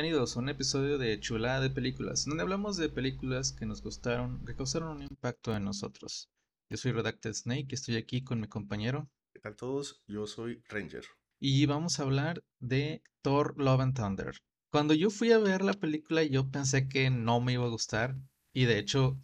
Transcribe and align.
bienvenidos 0.00 0.34
a 0.34 0.40
un 0.40 0.48
episodio 0.48 0.96
de 0.96 1.20
Chulada 1.20 1.60
de 1.60 1.68
Películas, 1.68 2.24
donde 2.24 2.42
hablamos 2.42 2.78
de 2.78 2.88
películas 2.88 3.52
que 3.52 3.66
nos 3.66 3.82
gustaron, 3.82 4.42
que 4.46 4.56
causaron 4.56 4.96
un 4.96 5.02
impacto 5.02 5.54
en 5.54 5.62
nosotros. 5.62 6.30
Yo 6.70 6.78
soy 6.78 6.92
Redacted 6.92 7.34
Snake 7.34 7.66
y 7.68 7.74
estoy 7.74 7.96
aquí 7.96 8.24
con 8.24 8.40
mi 8.40 8.48
compañero. 8.48 9.10
¿Qué 9.34 9.40
tal 9.40 9.56
todos? 9.56 10.02
Yo 10.06 10.26
soy 10.26 10.62
Ranger. 10.70 11.04
Y 11.38 11.66
vamos 11.66 12.00
a 12.00 12.04
hablar 12.04 12.42
de 12.60 13.02
Thor 13.20 13.54
Love 13.58 13.80
and 13.82 13.94
Thunder. 13.94 14.34
Cuando 14.72 14.94
yo 14.94 15.10
fui 15.10 15.32
a 15.32 15.38
ver 15.38 15.60
la 15.60 15.74
película, 15.74 16.22
yo 16.22 16.50
pensé 16.50 16.88
que 16.88 17.10
no 17.10 17.42
me 17.42 17.52
iba 17.52 17.66
a 17.66 17.68
gustar. 17.68 18.16
Y 18.54 18.64
de 18.64 18.78
hecho, 18.78 19.18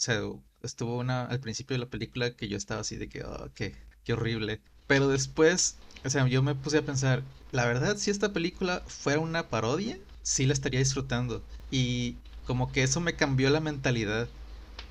estuvo 0.61 0.99
una 0.99 1.25
al 1.25 1.41
principio 1.41 1.73
de 1.73 1.85
la 1.85 1.91
película 1.91 2.37
que 2.37 2.49
yo 2.49 2.59
estaba 2.59 2.83
así 2.83 2.97
de 2.97 3.09
que, 3.09 3.25
oh, 3.25 3.51
qué, 3.55 3.75
qué 4.05 4.13
horrible. 4.13 4.61
Pero 4.87 5.09
después, 5.09 5.79
o 6.05 6.11
sea, 6.11 6.29
yo 6.29 6.43
me 6.43 6.55
puse 6.55 6.77
a 6.77 6.85
pensar, 6.85 7.23
la 7.51 7.65
verdad, 7.65 7.97
si 7.97 8.11
esta 8.11 8.35
película 8.35 8.83
fuera 8.87 9.21
una 9.21 9.49
parodia, 9.49 9.99
sí 10.27 10.45
la 10.45 10.53
estaría 10.53 10.81
disfrutando. 10.81 11.41
Y 11.71 12.17
como 12.47 12.73
que 12.73 12.83
eso 12.83 13.01
me 13.01 13.15
cambió 13.15 13.49
la 13.49 13.61
mentalidad. 13.61 14.29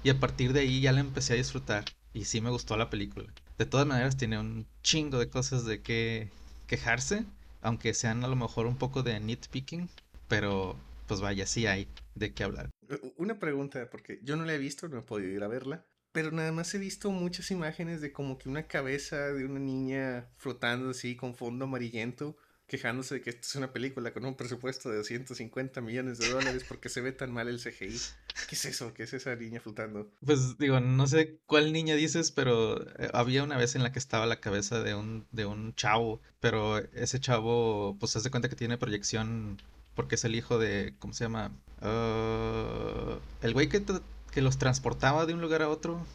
Y 0.02 0.10
a 0.10 0.20
partir 0.20 0.54
de 0.54 0.62
ahí 0.62 0.80
ya 0.80 0.94
la 0.94 1.02
empecé 1.02 1.34
a 1.34 1.36
disfrutar. 1.36 1.84
Y 2.14 2.24
sí 2.24 2.40
me 2.40 2.50
gustó 2.50 2.78
la 2.78 2.90
película. 2.90 3.28
De 3.58 3.66
todas 3.66 3.86
maneras, 3.86 4.16
tiene 4.16 4.40
un 4.40 4.66
chingo 4.82 5.20
de 5.20 5.30
cosas 5.30 5.66
de 5.66 5.82
que 5.82 6.30
quejarse. 6.68 7.26
Aunque 7.62 7.94
sean 7.94 8.24
a 8.24 8.30
lo 8.30 8.38
mejor 8.38 8.66
un 8.66 8.78
poco 8.78 9.04
de 9.04 9.20
nitpicking. 9.20 9.90
Pero 10.30 10.78
pues 11.06 11.20
vaya, 11.20 11.46
sí 11.46 11.68
hay 11.68 11.88
de 12.16 12.34
qué 12.34 12.46
hablar. 12.46 12.70
Una 13.18 13.38
pregunta, 13.38 13.90
porque 13.92 14.20
yo 14.24 14.38
no 14.38 14.46
la 14.46 14.54
he 14.54 14.58
visto, 14.58 14.88
no 14.88 15.00
he 15.00 15.02
podido 15.02 15.32
ir 15.32 15.44
a 15.44 15.48
verla 15.48 15.86
pero 16.14 16.32
nada 16.32 16.54
más 16.54 16.74
he 16.74 16.78
visto 16.78 17.12
muchas 17.12 17.52
imágenes 17.52 18.00
de 18.00 18.14
como 18.14 18.38
que 18.38 18.48
una 18.48 18.68
cabeza 18.68 19.34
de 19.34 19.44
una 19.44 19.60
niña 19.60 20.30
flotando 20.38 20.92
así 20.92 21.18
con 21.18 21.36
fondo 21.36 21.66
amarillento, 21.66 22.38
quejándose 22.68 23.16
de 23.16 23.22
que 23.22 23.30
esta 23.30 23.48
es 23.48 23.56
una 23.56 23.72
película 23.72 24.12
con 24.14 24.26
un 24.26 24.36
presupuesto 24.36 24.90
de 24.90 24.98
250 24.98 25.82
millones 25.82 26.18
de 26.18 26.30
dólares 26.30 26.66
porque 26.68 26.90
se 26.90 27.02
ve 27.02 27.12
tan 27.12 27.32
mal 27.32 27.48
el 27.48 27.60
CGI. 27.60 28.00
¿Qué 28.50 28.56
es 28.56 28.66
eso? 28.66 28.94
¿Qué 28.94 29.04
es 29.04 29.14
esa 29.14 29.36
niña 29.36 29.60
flotando? 29.60 30.10
Pues 30.26 30.58
digo, 30.58 30.80
no 30.80 31.08
sé 31.08 31.40
cuál 31.46 31.72
niña 31.72 31.96
dices, 31.96 32.32
pero 32.32 32.82
eh, 33.00 33.10
había 33.14 33.44
una 33.44 33.58
vez 33.58 33.76
en 33.76 33.84
la 33.84 33.92
que 33.92 34.00
estaba 34.00 34.26
la 34.26 34.40
cabeza 34.40 34.82
de 34.82 34.96
un, 34.96 35.26
de 35.32 35.46
un 35.46 35.76
chavo, 35.76 36.22
pero 36.40 36.78
ese 36.78 37.20
chavo, 37.20 37.98
pues 38.00 38.14
se 38.14 38.20
hace 38.20 38.32
cuenta 38.32 38.50
que 38.50 38.56
tiene 38.56 38.78
proyección 38.78 39.62
porque 39.96 40.16
es 40.16 40.26
el 40.26 40.36
hijo 40.36 40.60
de, 40.60 40.94
¿cómo 41.00 41.14
se 41.14 41.24
llama? 41.24 41.52
Uh, 41.82 43.20
el 43.42 43.54
güey 43.54 43.70
que 43.70 43.84
que 44.32 44.42
los 44.42 44.58
transportaba 44.58 45.26
de 45.26 45.34
un 45.34 45.40
lugar 45.40 45.62
a 45.62 45.70
otro, 45.70 46.06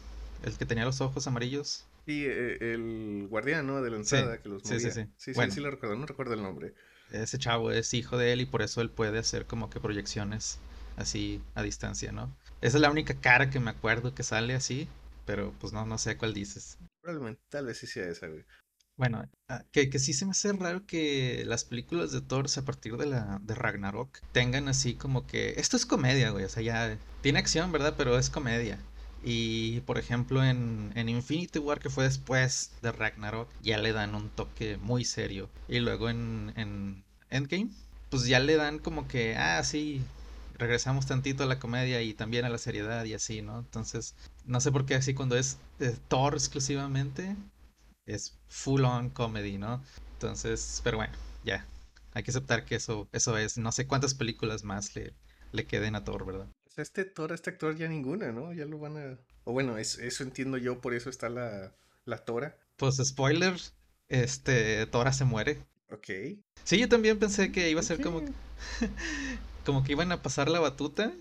el 0.43 0.55
que 0.55 0.65
tenía 0.65 0.85
los 0.85 1.01
ojos 1.01 1.25
amarillos. 1.25 1.85
Sí, 2.11 2.25
e, 2.25 2.73
el 2.73 3.27
guardián, 3.29 3.65
¿no? 3.65 3.81
De 3.81 3.89
la 3.89 3.95
entrada 3.95 4.41
que 4.41 4.49
los 4.49 4.65
movía. 4.65 4.79
Sí, 4.79 4.91
sí, 4.91 5.07
sí. 5.17 5.33
Sí, 5.33 5.51
sí, 5.51 5.61
lo 5.61 5.71
recuerdo, 5.71 5.95
no 5.95 6.05
recuerdo 6.05 6.33
el 6.33 6.43
nombre. 6.43 6.73
Ese 7.11 7.37
chavo 7.37 7.71
es 7.71 7.93
hijo 7.93 8.17
de 8.17 8.33
él 8.33 8.41
y 8.41 8.45
por 8.45 8.61
eso 8.61 8.81
él 8.81 8.89
puede 8.89 9.17
hacer 9.17 9.45
como 9.45 9.69
que 9.69 9.79
proyecciones 9.79 10.59
así 10.97 11.41
a 11.55 11.63
distancia, 11.63 12.11
¿no? 12.11 12.35
Esa 12.59 12.77
es 12.77 12.81
la 12.81 12.91
única 12.91 13.13
cara 13.13 13.49
que 13.49 13.61
me 13.61 13.71
acuerdo 13.71 14.13
que 14.13 14.23
sale 14.23 14.55
así, 14.55 14.89
pero 15.25 15.53
pues 15.59 15.71
no, 15.71 15.85
no 15.85 15.97
sé 15.97 16.17
cuál 16.17 16.33
dices. 16.33 16.77
Probablemente, 17.01 17.41
tal 17.49 17.67
vez 17.67 17.77
sí 17.77 17.87
sea 17.87 18.09
esa, 18.09 18.27
güey. 18.27 18.43
Bueno, 18.97 19.27
ah, 19.47 19.63
que, 19.71 19.89
que, 19.89 19.97
sí 19.97 20.13
se 20.13 20.25
me 20.25 20.31
hace 20.31 20.51
raro 20.51 20.85
que 20.85 21.43
las 21.45 21.63
películas 21.63 22.11
de 22.11 22.21
Thor 22.21 22.47
a 22.55 22.61
partir 22.63 22.97
de 22.97 23.05
la 23.05 23.39
de 23.41 23.55
Ragnarok 23.55 24.19
tengan 24.33 24.67
así 24.67 24.95
como 24.95 25.25
que 25.25 25.53
esto 25.57 25.77
es 25.77 25.85
comedia, 25.85 26.31
güey, 26.31 26.43
o 26.43 26.49
sea, 26.49 26.61
ya 26.61 26.97
tiene 27.21 27.39
acción, 27.39 27.71
¿verdad? 27.71 27.95
Pero 27.97 28.17
es 28.19 28.29
comedia. 28.29 28.79
Y 29.23 29.81
por 29.81 29.97
ejemplo 29.97 30.43
en, 30.43 30.91
en 30.95 31.09
Infinity 31.09 31.59
War 31.59 31.79
que 31.79 31.89
fue 31.89 32.05
después 32.05 32.71
de 32.81 32.91
Ragnarok 32.91 33.49
ya 33.61 33.77
le 33.77 33.93
dan 33.93 34.15
un 34.15 34.29
toque 34.29 34.77
muy 34.77 35.05
serio. 35.05 35.49
Y 35.67 35.79
luego 35.79 36.09
en, 36.09 36.53
en 36.55 37.03
Endgame 37.29 37.69
pues 38.09 38.25
ya 38.25 38.39
le 38.39 38.55
dan 38.57 38.79
como 38.79 39.07
que, 39.07 39.37
ah, 39.37 39.63
sí, 39.63 40.01
regresamos 40.57 41.05
tantito 41.07 41.43
a 41.43 41.47
la 41.47 41.59
comedia 41.59 42.01
y 42.01 42.13
también 42.13 42.45
a 42.45 42.49
la 42.49 42.57
seriedad 42.57 43.05
y 43.05 43.13
así, 43.13 43.41
¿no? 43.41 43.59
Entonces, 43.59 44.15
no 44.45 44.59
sé 44.61 44.71
por 44.71 44.85
qué 44.85 44.95
así 44.95 45.13
cuando 45.13 45.37
es 45.37 45.57
Thor 46.09 46.33
exclusivamente, 46.33 47.35
es 48.05 48.37
full 48.47 48.83
on 48.85 49.09
comedy, 49.09 49.57
¿no? 49.57 49.81
Entonces, 50.13 50.81
pero 50.83 50.97
bueno, 50.97 51.13
ya. 51.43 51.65
Hay 52.13 52.23
que 52.23 52.31
aceptar 52.31 52.65
que 52.65 52.75
eso, 52.75 53.07
eso 53.13 53.37
es. 53.37 53.57
No 53.57 53.71
sé 53.71 53.87
cuántas 53.87 54.13
películas 54.13 54.63
más 54.63 54.95
le, 54.95 55.13
le 55.51 55.65
queden 55.65 55.95
a 55.95 56.03
Thor, 56.03 56.25
¿verdad? 56.25 56.47
Pues 56.75 56.87
este 56.87 57.05
Thor, 57.05 57.33
este 57.33 57.49
actor 57.49 57.75
ya 57.75 57.87
ninguna, 57.87 58.31
¿no? 58.31 58.53
Ya 58.53 58.65
lo 58.65 58.79
van 58.79 58.97
a. 58.97 59.17
O 59.43 59.53
bueno, 59.53 59.77
eso 59.77 60.23
entiendo 60.23 60.57
yo, 60.57 60.79
por 60.79 60.93
eso 60.93 61.09
está 61.09 61.29
la, 61.29 61.73
la 62.05 62.23
Tora. 62.23 62.57
Pues 62.77 62.97
spoiler, 63.03 63.55
este, 64.07 64.85
Tora 64.87 65.11
se 65.13 65.25
muere. 65.25 65.63
Ok. 65.89 66.07
Sí, 66.63 66.79
yo 66.79 66.87
también 66.87 67.19
pensé 67.19 67.51
que 67.51 67.69
iba 67.69 67.81
a 67.81 67.83
ser 67.83 68.01
como. 68.01 68.21
como 69.65 69.83
que 69.83 69.91
iban 69.91 70.11
a 70.11 70.21
pasar 70.21 70.49
la 70.49 70.59
batuta. 70.59 71.11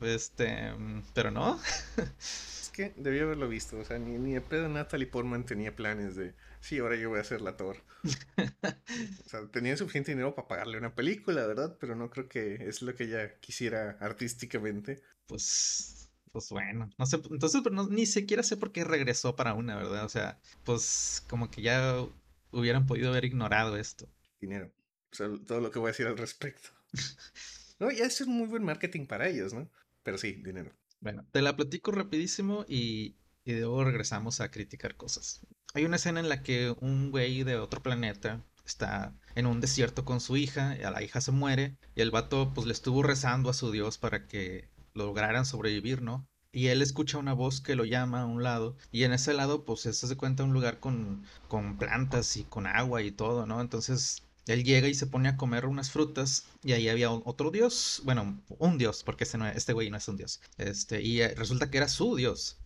Este. 0.00 0.72
Pero 1.14 1.30
no. 1.30 1.58
que 2.72 2.92
debía 2.96 3.22
haberlo 3.22 3.48
visto. 3.48 3.78
O 3.78 3.84
sea, 3.84 3.98
ni, 3.98 4.18
ni 4.18 4.32
de 4.32 4.40
pedo 4.40 4.68
Natalie 4.68 5.06
Portman 5.06 5.44
tenía 5.44 5.76
planes 5.76 6.16
de, 6.16 6.34
sí, 6.60 6.78
ahora 6.78 6.96
yo 6.96 7.10
voy 7.10 7.20
a 7.20 7.24
ser 7.24 7.40
la 7.40 7.56
Thor. 7.56 7.76
o 9.26 9.28
sea, 9.28 9.46
tenía 9.50 9.76
suficiente 9.76 10.12
dinero 10.12 10.34
para 10.34 10.48
pagarle 10.48 10.78
una 10.78 10.94
película, 10.94 11.46
¿verdad? 11.46 11.76
Pero 11.80 11.94
no 11.94 12.10
creo 12.10 12.28
que 12.28 12.54
es 12.66 12.82
lo 12.82 12.94
que 12.94 13.04
ella 13.04 13.38
quisiera 13.40 13.98
artísticamente. 14.00 15.02
Pues, 15.26 16.10
pues 16.32 16.48
bueno, 16.50 16.90
no 16.98 17.06
sé, 17.06 17.20
entonces 17.30 17.62
ni 17.90 18.06
siquiera 18.06 18.42
sé 18.42 18.56
por 18.56 18.72
qué 18.72 18.84
regresó 18.84 19.36
para 19.36 19.54
una, 19.54 19.76
¿verdad? 19.76 20.04
O 20.04 20.08
sea, 20.08 20.40
pues 20.64 21.24
como 21.28 21.50
que 21.50 21.62
ya 21.62 22.04
hubieran 22.50 22.86
podido 22.86 23.10
haber 23.10 23.24
ignorado 23.24 23.76
esto. 23.76 24.08
Dinero. 24.40 24.70
O 25.12 25.14
sea, 25.14 25.28
todo 25.46 25.60
lo 25.60 25.70
que 25.70 25.78
voy 25.78 25.88
a 25.88 25.92
decir 25.92 26.06
al 26.06 26.16
respecto. 26.16 26.70
no, 27.78 27.90
ya 27.90 28.06
es 28.06 28.26
muy 28.26 28.46
buen 28.46 28.64
marketing 28.64 29.06
para 29.06 29.28
ellos, 29.28 29.52
¿no? 29.52 29.70
Pero 30.02 30.18
sí, 30.18 30.32
dinero. 30.32 30.72
Bueno, 31.02 31.26
te 31.32 31.42
la 31.42 31.56
platico 31.56 31.90
rapidísimo 31.90 32.64
y, 32.68 33.16
y 33.44 33.52
luego 33.54 33.82
regresamos 33.84 34.40
a 34.40 34.50
criticar 34.50 34.96
cosas. 34.96 35.40
Hay 35.74 35.84
una 35.84 35.96
escena 35.96 36.20
en 36.20 36.28
la 36.28 36.42
que 36.42 36.74
un 36.80 37.10
güey 37.10 37.42
de 37.42 37.56
otro 37.56 37.82
planeta 37.82 38.40
está 38.64 39.12
en 39.34 39.46
un 39.46 39.60
desierto 39.60 40.04
con 40.04 40.20
su 40.20 40.36
hija, 40.36 40.76
y 40.78 40.84
a 40.84 40.92
la 40.92 41.02
hija 41.02 41.20
se 41.20 41.32
muere, 41.32 41.76
y 41.96 42.02
el 42.02 42.12
vato 42.12 42.52
pues 42.54 42.66
le 42.68 42.72
estuvo 42.72 43.02
rezando 43.02 43.50
a 43.50 43.54
su 43.54 43.72
Dios 43.72 43.98
para 43.98 44.28
que 44.28 44.68
lograran 44.94 45.44
sobrevivir, 45.44 46.02
¿no? 46.02 46.28
Y 46.52 46.68
él 46.68 46.80
escucha 46.82 47.18
una 47.18 47.32
voz 47.32 47.60
que 47.60 47.74
lo 47.74 47.84
llama 47.84 48.20
a 48.22 48.26
un 48.26 48.44
lado, 48.44 48.76
y 48.92 49.02
en 49.02 49.12
ese 49.12 49.34
lado 49.34 49.64
pues 49.64 49.80
se 49.80 49.88
hace 49.88 50.16
cuenta 50.16 50.44
un 50.44 50.52
lugar 50.52 50.78
con, 50.78 51.24
con 51.48 51.78
plantas 51.78 52.36
y 52.36 52.44
con 52.44 52.68
agua 52.68 53.02
y 53.02 53.10
todo, 53.10 53.44
¿no? 53.46 53.60
Entonces 53.60 54.22
él 54.46 54.64
llega 54.64 54.88
y 54.88 54.94
se 54.94 55.06
pone 55.06 55.28
a 55.28 55.36
comer 55.36 55.66
unas 55.66 55.90
frutas 55.90 56.46
y 56.62 56.72
ahí 56.72 56.88
había 56.88 57.10
otro 57.10 57.50
dios, 57.50 58.02
bueno, 58.04 58.42
un 58.58 58.78
dios, 58.78 59.02
porque 59.04 59.24
este, 59.24 59.38
no, 59.38 59.46
este 59.48 59.72
güey 59.72 59.90
no 59.90 59.96
es 59.96 60.08
un 60.08 60.16
dios, 60.16 60.40
este, 60.58 61.02
y 61.02 61.20
eh, 61.20 61.34
resulta 61.34 61.70
que 61.70 61.78
era 61.78 61.88
su 61.88 62.16
dios. 62.16 62.58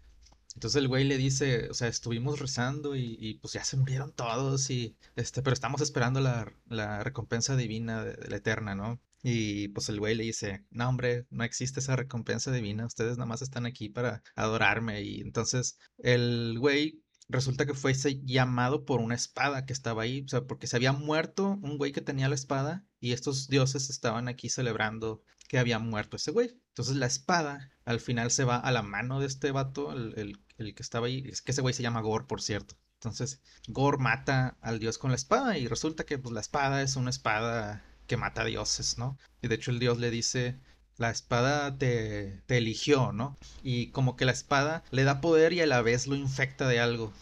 Entonces 0.54 0.80
el 0.80 0.88
güey 0.88 1.04
le 1.04 1.18
dice, 1.18 1.68
o 1.68 1.74
sea, 1.74 1.88
estuvimos 1.88 2.38
rezando 2.40 2.96
y, 2.96 3.38
pues 3.42 3.52
ya 3.52 3.62
se 3.62 3.76
murieron 3.76 4.12
todos 4.12 4.70
y, 4.70 4.96
este, 5.14 5.42
pero 5.42 5.52
estamos 5.52 5.82
esperando 5.82 6.20
la, 6.20 6.50
la 6.70 7.04
recompensa 7.04 7.56
divina 7.56 8.02
de, 8.04 8.26
la 8.30 8.36
eterna, 8.36 8.74
¿no? 8.74 8.98
Y 9.22 9.68
pues 9.68 9.88
el 9.90 9.98
güey 9.98 10.14
le 10.14 10.24
dice, 10.24 10.64
no 10.70 10.88
hombre, 10.88 11.26
no 11.30 11.44
existe 11.44 11.80
esa 11.80 11.96
recompensa 11.96 12.52
divina, 12.52 12.86
ustedes 12.86 13.18
nada 13.18 13.26
más 13.26 13.42
están 13.42 13.66
aquí 13.66 13.88
para 13.90 14.22
adorarme. 14.34 15.02
Y 15.02 15.20
entonces 15.20 15.78
el 15.98 16.56
güey 16.58 17.02
resulta 17.28 17.66
que 17.66 17.74
fue 17.74 17.94
llamado 18.24 18.84
por 18.84 19.00
una 19.00 19.14
espada 19.14 19.66
que 19.66 19.72
estaba 19.72 20.02
ahí, 20.02 20.22
o 20.22 20.28
sea, 20.28 20.42
porque 20.44 20.66
se 20.66 20.76
había 20.76 20.92
muerto 20.92 21.58
un 21.62 21.78
güey 21.78 21.92
que 21.92 22.00
tenía 22.00 22.28
la 22.28 22.34
espada 22.34 22.84
y 23.00 23.12
estos 23.12 23.48
dioses 23.48 23.90
estaban 23.90 24.28
aquí 24.28 24.48
celebrando 24.48 25.22
que 25.48 25.58
había 25.58 25.78
muerto 25.78 26.16
ese 26.16 26.30
güey. 26.30 26.60
Entonces 26.68 26.96
la 26.96 27.06
espada 27.06 27.70
al 27.84 28.00
final 28.00 28.30
se 28.30 28.44
va 28.44 28.56
a 28.56 28.70
la 28.70 28.82
mano 28.82 29.20
de 29.20 29.26
este 29.26 29.50
vato, 29.52 29.92
el, 29.92 30.38
que 30.56 30.82
estaba 30.82 31.06
ahí, 31.06 31.24
es 31.26 31.42
que 31.42 31.52
ese 31.52 31.62
güey 31.62 31.74
se 31.74 31.82
llama 31.82 32.00
Gore, 32.00 32.26
por 32.26 32.42
cierto. 32.42 32.76
Entonces 32.94 33.40
Gore 33.68 33.98
mata 33.98 34.56
al 34.60 34.78
dios 34.78 34.98
con 34.98 35.10
la 35.10 35.16
espada 35.16 35.58
y 35.58 35.68
resulta 35.68 36.04
que 36.04 36.18
pues, 36.18 36.32
la 36.32 36.40
espada 36.40 36.82
es 36.82 36.96
una 36.96 37.10
espada 37.10 37.84
que 38.06 38.16
mata 38.16 38.42
a 38.42 38.44
dioses, 38.44 38.98
¿no? 38.98 39.18
Y 39.42 39.48
de 39.48 39.56
hecho 39.56 39.70
el 39.70 39.78
dios 39.78 39.98
le 39.98 40.10
dice, 40.10 40.60
la 40.98 41.10
espada 41.10 41.76
te, 41.76 42.40
te, 42.46 42.58
eligió, 42.58 43.12
¿no? 43.12 43.36
Y 43.62 43.88
como 43.88 44.16
que 44.16 44.24
la 44.24 44.32
espada 44.32 44.82
le 44.90 45.04
da 45.04 45.20
poder 45.20 45.52
y 45.52 45.60
a 45.60 45.66
la 45.66 45.82
vez 45.82 46.06
lo 46.06 46.16
infecta 46.16 46.66
de 46.68 46.80
algo. 46.80 47.12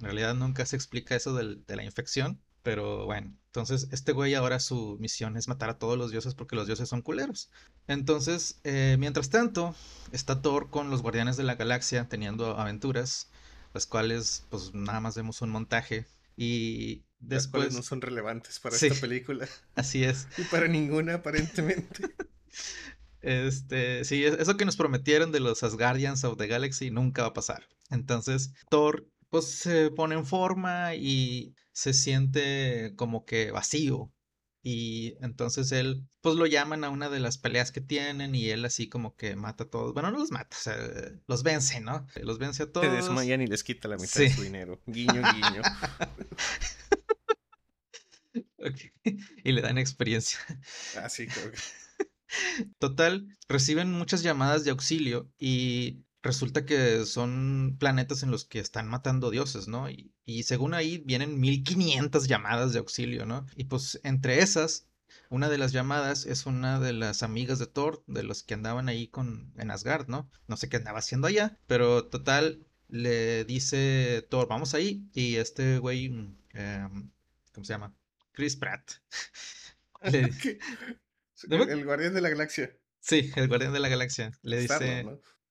En 0.00 0.06
realidad 0.06 0.34
nunca 0.34 0.64
se 0.66 0.76
explica 0.76 1.14
eso 1.14 1.34
de 1.34 1.76
la 1.76 1.84
infección, 1.84 2.40
pero 2.62 3.04
bueno. 3.06 3.36
Entonces 3.46 3.88
este 3.90 4.12
güey 4.12 4.34
ahora 4.34 4.60
su 4.60 4.96
misión 5.00 5.36
es 5.36 5.48
matar 5.48 5.70
a 5.70 5.78
todos 5.78 5.98
los 5.98 6.12
dioses 6.12 6.34
porque 6.34 6.54
los 6.54 6.68
dioses 6.68 6.88
son 6.88 7.02
culeros. 7.02 7.50
Entonces, 7.88 8.60
eh, 8.62 8.96
mientras 8.98 9.28
tanto, 9.28 9.74
está 10.12 10.40
Thor 10.40 10.70
con 10.70 10.88
los 10.88 11.02
guardianes 11.02 11.36
de 11.36 11.42
la 11.42 11.56
galaxia 11.56 12.08
teniendo 12.08 12.56
aventuras, 12.58 13.28
las 13.74 13.86
cuales 13.86 14.44
pues 14.50 14.72
nada 14.72 15.00
más 15.00 15.16
vemos 15.16 15.42
un 15.42 15.50
montaje. 15.50 16.06
Y 16.36 17.02
después... 17.18 17.74
no 17.74 17.82
son 17.82 18.00
relevantes 18.00 18.60
para 18.60 18.76
esta 18.76 18.94
película. 18.94 19.48
Así 19.74 20.04
es. 20.04 20.28
Y 20.38 20.42
para 20.44 20.68
ninguna 20.68 21.14
aparentemente. 21.14 22.14
Este, 23.22 24.04
sí, 24.04 24.24
eso 24.24 24.56
que 24.56 24.64
nos 24.64 24.76
prometieron 24.76 25.32
de 25.32 25.40
los 25.40 25.62
Asgardians 25.62 26.24
of 26.24 26.38
the 26.38 26.46
Galaxy 26.46 26.90
nunca 26.90 27.22
va 27.22 27.28
a 27.28 27.34
pasar. 27.34 27.66
Entonces, 27.90 28.52
Thor 28.68 29.06
pues 29.28 29.46
se 29.46 29.90
pone 29.90 30.16
en 30.16 30.26
forma 30.26 30.94
y 30.94 31.54
se 31.72 31.92
siente 31.92 32.92
como 32.96 33.24
que 33.24 33.50
vacío. 33.52 34.12
Y 34.62 35.14
entonces 35.20 35.72
él, 35.72 36.06
pues 36.20 36.36
lo 36.36 36.44
llaman 36.44 36.84
a 36.84 36.90
una 36.90 37.08
de 37.08 37.18
las 37.18 37.38
peleas 37.38 37.72
que 37.72 37.80
tienen 37.80 38.34
y 38.34 38.50
él 38.50 38.62
así 38.66 38.90
como 38.90 39.16
que 39.16 39.34
mata 39.34 39.64
a 39.64 39.68
todos. 39.68 39.94
Bueno, 39.94 40.10
no 40.10 40.18
los 40.18 40.30
mata, 40.30 40.54
o 40.54 40.60
sea, 40.60 40.76
los 41.26 41.42
vence, 41.42 41.80
¿no? 41.80 42.06
Los 42.22 42.38
vence 42.38 42.64
a 42.64 42.70
todos. 42.70 42.86
Se 42.86 42.92
desmayan 42.92 43.40
y 43.40 43.46
les 43.46 43.64
quita 43.64 43.88
la 43.88 43.96
mitad 43.96 44.20
de 44.20 44.30
su 44.30 44.42
dinero. 44.42 44.82
Guiño, 44.86 45.22
guiño. 45.22 45.62
Y 49.42 49.52
le 49.52 49.62
dan 49.62 49.78
experiencia. 49.78 50.38
Ah, 50.96 51.08
sí, 51.08 51.26
creo 51.26 51.50
que. 51.50 51.58
Total, 52.78 53.26
reciben 53.48 53.92
muchas 53.92 54.22
llamadas 54.22 54.64
de 54.64 54.70
auxilio 54.70 55.30
y 55.38 56.04
resulta 56.22 56.66
que 56.66 57.06
son 57.06 57.76
planetas 57.78 58.22
en 58.22 58.30
los 58.30 58.44
que 58.44 58.58
están 58.58 58.88
matando 58.88 59.30
dioses, 59.30 59.68
¿no? 59.68 59.88
Y, 59.90 60.12
según 60.44 60.74
ahí 60.74 60.98
vienen 60.98 61.40
1500 61.40 62.28
llamadas 62.28 62.72
de 62.72 62.78
auxilio, 62.78 63.26
¿no? 63.26 63.46
Y 63.56 63.64
pues 63.64 64.00
entre 64.04 64.40
esas, 64.40 64.86
una 65.28 65.48
de 65.48 65.58
las 65.58 65.72
llamadas 65.72 66.24
es 66.24 66.46
una 66.46 66.78
de 66.78 66.92
las 66.92 67.22
amigas 67.22 67.58
de 67.58 67.66
Thor, 67.66 68.04
de 68.06 68.22
los 68.22 68.42
que 68.42 68.54
andaban 68.54 68.88
ahí 68.88 69.08
con, 69.08 69.52
en 69.56 69.70
Asgard, 69.70 70.08
¿no? 70.08 70.30
No 70.46 70.56
sé 70.56 70.68
qué 70.68 70.76
andaba 70.76 71.00
haciendo 71.00 71.26
allá, 71.26 71.58
pero 71.66 72.06
total, 72.06 72.64
le 72.88 73.44
dice 73.44 74.26
Thor, 74.30 74.48
vamos 74.48 74.74
ahí, 74.74 75.08
y 75.12 75.36
este 75.36 75.78
güey, 75.78 76.06
em, 76.52 77.10
¿cómo 77.52 77.64
se 77.64 77.72
llama? 77.72 77.94
Chris 78.32 78.56
Pratt. 78.56 78.92
el, 81.48 81.84
guardián 81.84 82.14
de 82.14 82.20
la 82.20 82.28
galaxia. 82.28 82.76
Sí, 83.00 83.32
el 83.36 83.48
guardián 83.48 83.72
de 83.72 83.80
la 83.80 83.88
galaxia. 83.88 84.32
Le 84.42 84.60
dice, 84.60 85.06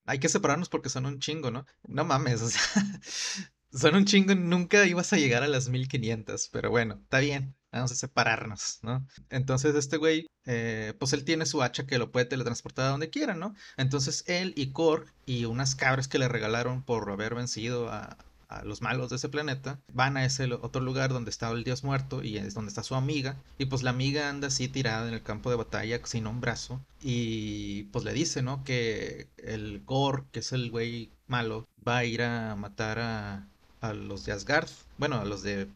hay 0.06 0.20
que 0.20 0.30
separarnos 0.30 0.70
porque 0.70 0.90
son 0.90 1.06
un 1.06 1.20
chingo, 1.20 1.52
¿no? 1.52 1.66
No 1.88 2.06
mames, 2.06 2.42
o 2.42 2.50
sea, 2.50 2.62
son 3.72 3.96
un 3.96 4.06
chingo, 4.06 4.36
nunca 4.36 4.86
ibas 4.86 5.14
a 5.14 5.18
llegar 5.18 5.44
a 5.44 5.48
las 5.48 5.70
1500, 5.70 6.50
pero 6.52 6.70
bueno, 6.70 7.00
está 7.04 7.20
bien, 7.20 7.56
vamos 7.72 7.92
a 7.92 7.96
separarnos, 7.96 8.80
¿no? 8.82 9.06
Entonces 9.30 9.76
este 9.76 9.98
güey, 9.98 10.28
eh, 10.46 10.94
pues 11.00 11.14
él 11.14 11.26
tiene 11.26 11.46
su 11.46 11.62
hacha 11.62 11.86
que 11.86 12.00
lo 12.00 12.12
puede 12.12 12.26
teletransportar 12.26 12.86
a 12.86 12.90
donde 12.90 13.10
quiera, 13.10 13.36
¿no? 13.36 13.54
Entonces 13.78 14.24
él 14.28 14.54
y 14.56 14.72
Kor 14.72 15.06
y 15.26 15.46
unas 15.46 15.76
cabras 15.76 16.08
que 16.08 16.20
le 16.20 16.28
regalaron 16.28 16.84
por 16.84 17.10
haber 17.12 17.36
vencido 17.36 17.90
a, 17.92 18.18
a 18.50 18.64
los 18.66 18.82
malos 18.82 19.10
de 19.10 19.16
ese 19.16 19.30
planeta, 19.30 19.80
van 19.94 20.18
a 20.18 20.26
ese 20.26 20.52
otro 20.52 20.82
lugar 20.82 21.14
donde 21.14 21.30
estaba 21.30 21.56
el 21.56 21.64
dios 21.64 21.84
muerto 21.84 22.24
y 22.24 22.38
es 22.38 22.54
donde 22.54 22.70
está 22.70 22.84
su 22.84 22.96
amiga. 22.96 23.38
Y 23.58 23.66
pues 23.66 23.84
la 23.84 23.92
amiga 23.92 24.28
anda 24.28 24.48
así 24.48 24.68
tirada 24.68 25.08
en 25.08 25.14
el 25.14 25.24
campo 25.24 25.50
de 25.50 25.56
batalla 25.56 26.00
sin 26.04 26.28
un 26.28 26.42
brazo. 26.42 26.82
Y 27.02 27.84
pues 27.86 28.04
le 28.04 28.14
dice, 28.14 28.42
¿no? 28.42 28.64
Que 28.64 29.28
el 29.38 29.84
Gor, 29.86 30.26
que 30.32 30.40
es 30.40 30.52
el 30.52 30.72
güey 30.72 31.12
malo, 31.28 31.68
va 31.88 32.00
a 32.00 32.06
ir 32.06 32.24
a 32.24 32.56
matar 32.56 33.00
a, 33.00 33.48
a 33.82 33.94
los 33.94 34.26
de 34.26 34.32
Asgard. 34.32 34.70
Bueno, 34.98 35.20
a 35.20 35.26
los 35.26 35.44
de 35.44 35.70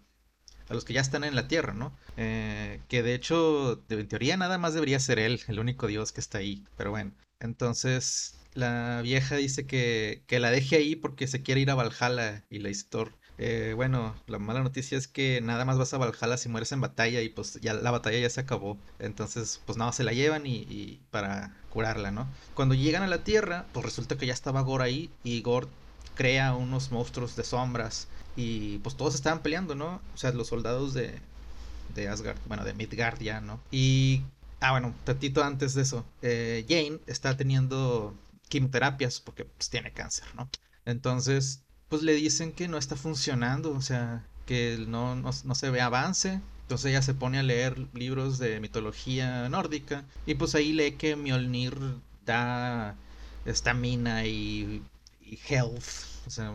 a 0.70 0.74
los 0.74 0.86
que 0.86 0.94
ya 0.94 1.02
están 1.02 1.24
en 1.24 1.36
la 1.36 1.48
Tierra, 1.48 1.74
¿no? 1.74 1.92
Eh, 2.18 2.80
que 2.88 3.04
de 3.04 3.14
hecho, 3.14 3.84
en 3.90 4.08
teoría 4.08 4.38
nada 4.38 4.58
más 4.58 4.74
debería 4.74 5.00
ser 5.00 5.20
él, 5.20 5.42
el 5.48 5.60
único 5.60 5.88
dios 5.88 6.12
que 6.12 6.22
está 6.22 6.40
ahí. 6.40 6.64
Pero 6.78 6.92
bueno, 6.92 7.12
entonces 7.40 8.36
la 8.55 9.01
vieja 9.03 9.35
dice 9.35 9.65
que, 9.65 10.23
que, 10.27 10.39
la 10.39 10.51
deje 10.51 10.75
ahí 10.77 10.95
porque 10.95 11.27
se 11.27 11.41
quiere 11.41 11.61
ir 11.61 11.71
a 11.71 11.75
Valhalla 11.75 12.44
y 12.50 12.59
la 12.59 12.69
dice 12.69 12.85
eh, 13.39 13.73
bueno, 13.75 14.15
la 14.27 14.38
mala 14.39 14.61
noticia 14.61 14.97
es 14.97 15.07
que 15.07 15.41
nada 15.41 15.65
más 15.65 15.77
vas 15.77 15.94
a 15.94 15.97
Valhalla 15.97 16.38
si 16.38 16.50
mueres 16.50 16.71
en 16.71 16.81
batalla 16.81 17.21
y 17.21 17.29
pues 17.29 17.59
ya 17.61 17.73
la 17.73 17.91
batalla 17.91 18.19
ya 18.19 18.29
se 18.29 18.41
acabó. 18.41 18.77
Entonces, 19.00 19.61
pues 19.65 19.77
nada, 19.77 19.91
se 19.91 20.03
la 20.03 20.13
llevan 20.13 20.45
y, 20.45 21.01
para 21.11 21.55
curarla, 21.69 22.11
¿no? 22.11 22.27
Cuando 22.53 22.75
llegan 22.75 23.03
a 23.03 23.07
la 23.07 23.23
Tierra, 23.23 23.65
pues 23.73 23.85
resulta 23.85 24.17
que 24.17 24.27
ya 24.27 24.33
estaba 24.33 24.61
Gore 24.61 24.83
ahí 24.83 25.09
y 25.23 25.41
Gore 25.41 25.67
crea 26.15 26.53
unos 26.53 26.91
monstruos 26.91 27.35
de 27.35 27.44
sombras 27.44 28.07
y 28.35 28.77
pues 28.79 28.95
todos 28.95 29.15
estaban 29.15 29.41
peleando, 29.41 29.75
¿no? 29.75 30.01
O 30.13 30.17
sea, 30.17 30.31
los 30.31 30.47
soldados 30.47 30.94
de, 30.94 31.19
de 31.95 32.07
Asgard, 32.07 32.38
bueno, 32.47 32.63
de 32.63 32.73
Midgard 32.73 33.19
ya, 33.19 33.41
¿no? 33.41 33.59
Y, 33.71 34.21
ah, 34.59 34.71
bueno, 34.71 34.94
tantito 35.05 35.44
antes 35.44 35.73
de 35.73 35.81
eso, 35.81 36.05
eh, 36.21 36.65
Jane 36.69 37.00
está 37.07 37.35
teniendo 37.35 38.15
quimioterapias 38.53 39.19
porque 39.19 39.45
pues, 39.45 39.69
tiene 39.69 39.91
cáncer, 39.91 40.25
¿no? 40.35 40.47
Entonces, 40.85 41.63
pues 41.89 42.03
le 42.03 42.13
dicen 42.13 42.51
que 42.51 42.67
no 42.67 42.77
está 42.77 42.95
funcionando, 42.95 43.71
o 43.71 43.81
sea, 43.81 44.27
que 44.45 44.77
no, 44.88 45.15
no, 45.15 45.55
se 45.55 45.69
ve 45.71 45.81
avance. 45.81 46.39
Entonces 46.61 46.91
ella 46.91 47.01
se 47.01 47.15
pone 47.15 47.39
a 47.39 47.44
leer 47.44 47.88
libros 47.94 48.38
de 48.38 48.59
mitología 48.59 49.50
nórdica 49.50 50.05
y 50.27 50.35
pues 50.35 50.53
ahí 50.53 50.71
lee 50.71 50.94
que 50.94 51.15
Mjolnir 51.15 51.75
da 52.25 52.95
estamina 53.45 54.25
y, 54.25 54.83
y, 55.19 55.39
health, 55.50 55.83
o 56.27 56.29
sea, 56.29 56.53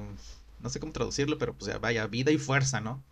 no 0.60 0.70
sé 0.70 0.80
cómo 0.80 0.92
traducirlo, 0.92 1.36
pero 1.36 1.52
pues 1.52 1.78
vaya, 1.80 2.06
vida 2.06 2.30
y 2.30 2.38
fuerza, 2.38 2.80
¿no? 2.80 3.02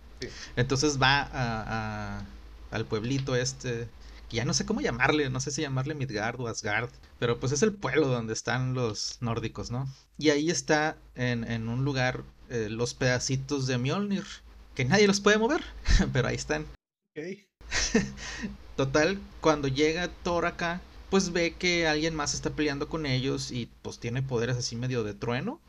Entonces 0.55 1.01
va 1.01 1.29
a, 1.33 2.25
al 2.71 2.87
pueblito 2.87 3.35
este 3.35 3.89
ya 4.31 4.45
no 4.45 4.55
sé 4.55 4.67
cómo 4.67 4.81
llamarle, 4.81 5.31
no 5.31 5.41
sé 5.41 5.51
si 5.51 5.63
llamarle 5.63 5.95
Midgard 5.95 6.41
o 6.41 6.49
Asgard, 6.49 6.91
pero 7.19 7.39
pues 7.39 7.53
es 7.53 7.63
el 7.63 7.73
pueblo 7.73 8.09
donde 8.09 8.33
están 8.33 8.75
los 8.75 9.19
nórdicos, 9.21 9.71
¿no? 9.71 9.89
Y 10.19 10.31
ahí 10.31 10.51
está 10.51 10.97
en, 11.15 11.69
un 11.69 11.85
lugar 11.85 12.25
eh, 12.49 12.69
los 12.71 12.95
pedacitos 12.95 13.67
de 13.67 13.79
Mjolnir, 13.79 14.25
que 14.75 14.85
nadie 14.85 15.07
los 15.07 15.21
puede 15.21 15.39
mover, 15.39 15.63
pero 16.13 16.29
ahí 16.29 16.37
están. 16.37 16.67
Total, 18.77 19.19
cuando 19.41 19.69
llega 19.69 20.09
Thor 20.23 20.47
acá, 20.47 20.81
pues 21.11 21.33
ve 21.33 21.55
que 21.55 21.87
alguien 21.87 22.15
más 22.15 22.35
está 22.35 22.51
peleando 22.51 22.89
con 22.89 23.07
ellos 23.07 23.51
y 23.51 23.71
pues 23.83 23.99
tiene 23.99 24.23
poderes 24.23 24.57
así 24.57 24.77
medio 24.77 25.05
de 25.05 25.15
trueno. 25.15 25.61